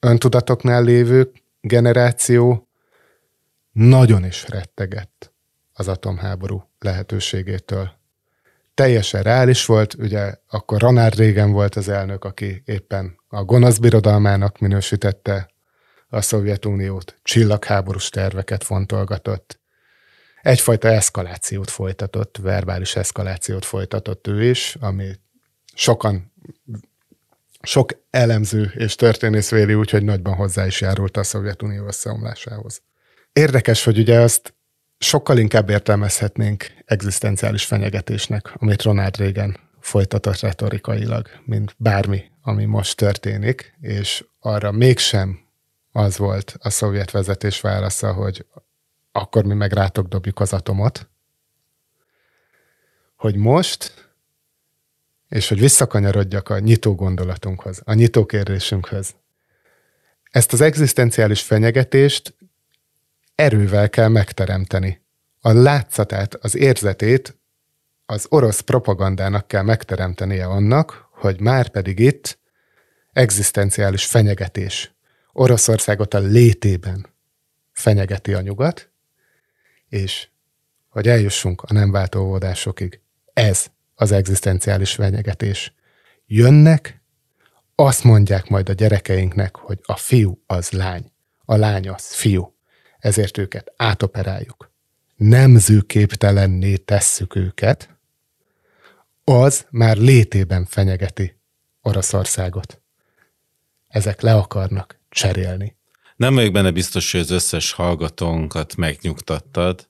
öntudatoknál 0.00 0.82
lévő 0.82 1.32
generáció 1.60 2.68
nagyon 3.72 4.24
is 4.24 4.48
rettegett 4.48 5.32
az 5.72 5.88
atomháború 5.88 6.70
lehetőségétől. 6.78 7.90
Teljesen 8.74 9.22
reális 9.22 9.66
volt, 9.66 9.94
ugye 9.94 10.34
akkor 10.48 10.80
Ronald 10.80 11.14
Reagan 11.14 11.52
volt 11.52 11.74
az 11.74 11.88
elnök, 11.88 12.24
aki 12.24 12.62
éppen 12.64 13.18
a 13.28 13.44
gonosz 13.44 13.78
birodalmának 13.78 14.58
minősítette 14.58 15.50
a 16.08 16.20
Szovjetuniót, 16.20 17.14
csillagháborús 17.22 18.08
terveket 18.08 18.64
fontolgatott, 18.64 19.62
egyfajta 20.44 20.88
eszkalációt 20.88 21.70
folytatott, 21.70 22.36
verbális 22.36 22.96
eszkalációt 22.96 23.64
folytatott 23.64 24.26
ő 24.26 24.44
is, 24.44 24.76
ami 24.80 25.10
sokan 25.74 26.32
sok 27.62 27.90
elemző 28.10 28.72
és 28.76 28.94
történész 28.94 29.50
véli 29.50 29.74
úgy, 29.74 29.90
hogy 29.90 30.04
nagyban 30.04 30.34
hozzá 30.34 30.66
is 30.66 30.80
járult 30.80 31.16
a 31.16 31.22
Szovjetunió 31.22 31.86
összeomlásához. 31.86 32.82
Érdekes, 33.32 33.84
hogy 33.84 33.98
ugye 33.98 34.20
azt 34.20 34.54
sokkal 34.98 35.38
inkább 35.38 35.70
értelmezhetnénk 35.70 36.66
egzisztenciális 36.84 37.64
fenyegetésnek, 37.64 38.52
amit 38.54 38.82
Ronald 38.82 39.16
Reagan 39.16 39.56
folytatott 39.80 40.40
retorikailag, 40.40 41.28
mint 41.44 41.74
bármi, 41.78 42.24
ami 42.42 42.64
most 42.64 42.96
történik, 42.96 43.76
és 43.80 44.24
arra 44.40 44.72
mégsem 44.72 45.38
az 45.92 46.18
volt 46.18 46.56
a 46.58 46.70
szovjet 46.70 47.10
vezetés 47.10 47.60
válasza, 47.60 48.12
hogy 48.12 48.46
akkor 49.16 49.44
mi 49.44 49.54
meg 49.54 49.72
rátok 49.72 50.06
dobjuk 50.06 50.40
az 50.40 50.52
atomot, 50.52 51.08
hogy 53.16 53.36
most 53.36 54.04
és 55.28 55.48
hogy 55.48 55.60
visszakanyarodjak 55.60 56.48
a 56.48 56.58
nyitó 56.58 56.94
gondolatunkhoz, 56.94 57.80
a 57.84 57.92
nyitó 57.92 58.26
kérdésünkhöz. 58.26 59.14
Ezt 60.30 60.52
az 60.52 60.60
egzisztenciális 60.60 61.42
fenyegetést 61.42 62.36
erővel 63.34 63.90
kell 63.90 64.08
megteremteni. 64.08 65.02
A 65.40 65.52
látszatát, 65.52 66.34
az 66.34 66.56
érzetét 66.56 67.38
az 68.06 68.26
orosz 68.28 68.60
propagandának 68.60 69.48
kell 69.48 69.62
megteremtenie 69.62 70.46
annak, 70.46 71.08
hogy 71.10 71.40
már 71.40 71.68
pedig 71.68 71.98
itt 71.98 72.38
egzisztenciális 73.12 74.06
fenyegetés. 74.06 74.94
Oroszországot 75.32 76.14
a 76.14 76.18
létében 76.18 77.06
fenyegeti 77.72 78.34
a 78.34 78.40
nyugat, 78.40 78.92
és 79.94 80.28
hogy 80.88 81.08
eljussunk 81.08 81.62
a 81.62 81.72
nem 81.72 81.90
váltóvodásokig. 81.90 83.00
Ez 83.32 83.66
az 83.94 84.12
egzisztenciális 84.12 84.92
fenyegetés. 84.92 85.74
Jönnek, 86.26 87.02
azt 87.74 88.04
mondják 88.04 88.48
majd 88.48 88.68
a 88.68 88.72
gyerekeinknek, 88.72 89.56
hogy 89.56 89.80
a 89.82 89.96
fiú 89.96 90.42
az 90.46 90.70
lány, 90.70 91.12
a 91.44 91.56
lány 91.56 91.88
az 91.88 92.14
fiú, 92.14 92.54
ezért 92.98 93.38
őket 93.38 93.72
átoperáljuk. 93.76 94.72
Nemzőképtelenné 95.16 96.76
tesszük 96.76 97.34
őket, 97.34 97.98
az 99.24 99.66
már 99.70 99.96
létében 99.96 100.64
fenyegeti 100.64 101.40
Oroszországot. 101.82 102.82
Ezek 103.88 104.20
le 104.20 104.34
akarnak 104.34 104.98
cserélni. 105.08 105.76
Nem 106.16 106.34
vagyok 106.34 106.52
benne 106.52 106.70
biztos, 106.70 107.12
hogy 107.12 107.20
az 107.20 107.30
összes 107.30 107.72
hallgatónkat 107.72 108.76
megnyugtattad, 108.76 109.88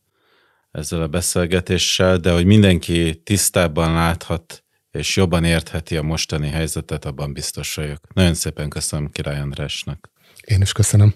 ezzel 0.70 1.03
a 1.03 1.09
beszélgetéssel, 1.09 2.16
de 2.16 2.33
hogy 2.33 2.45
mindenki 2.45 3.20
tisztábban 3.25 3.93
láthat 3.93 4.64
és 4.91 5.16
jobban 5.16 5.45
értheti 5.45 5.97
a 5.97 6.03
mostani 6.03 6.49
helyzetet, 6.49 7.05
abban 7.05 7.33
biztos 7.33 7.75
vagyok. 7.75 8.14
Nagyon 8.14 8.35
szépen 8.35 8.68
köszönöm 8.68 9.11
Király 9.11 9.41
Andrásnak. 9.41 10.11
Én 10.41 10.61
is 10.61 10.72
köszönöm. 10.72 11.14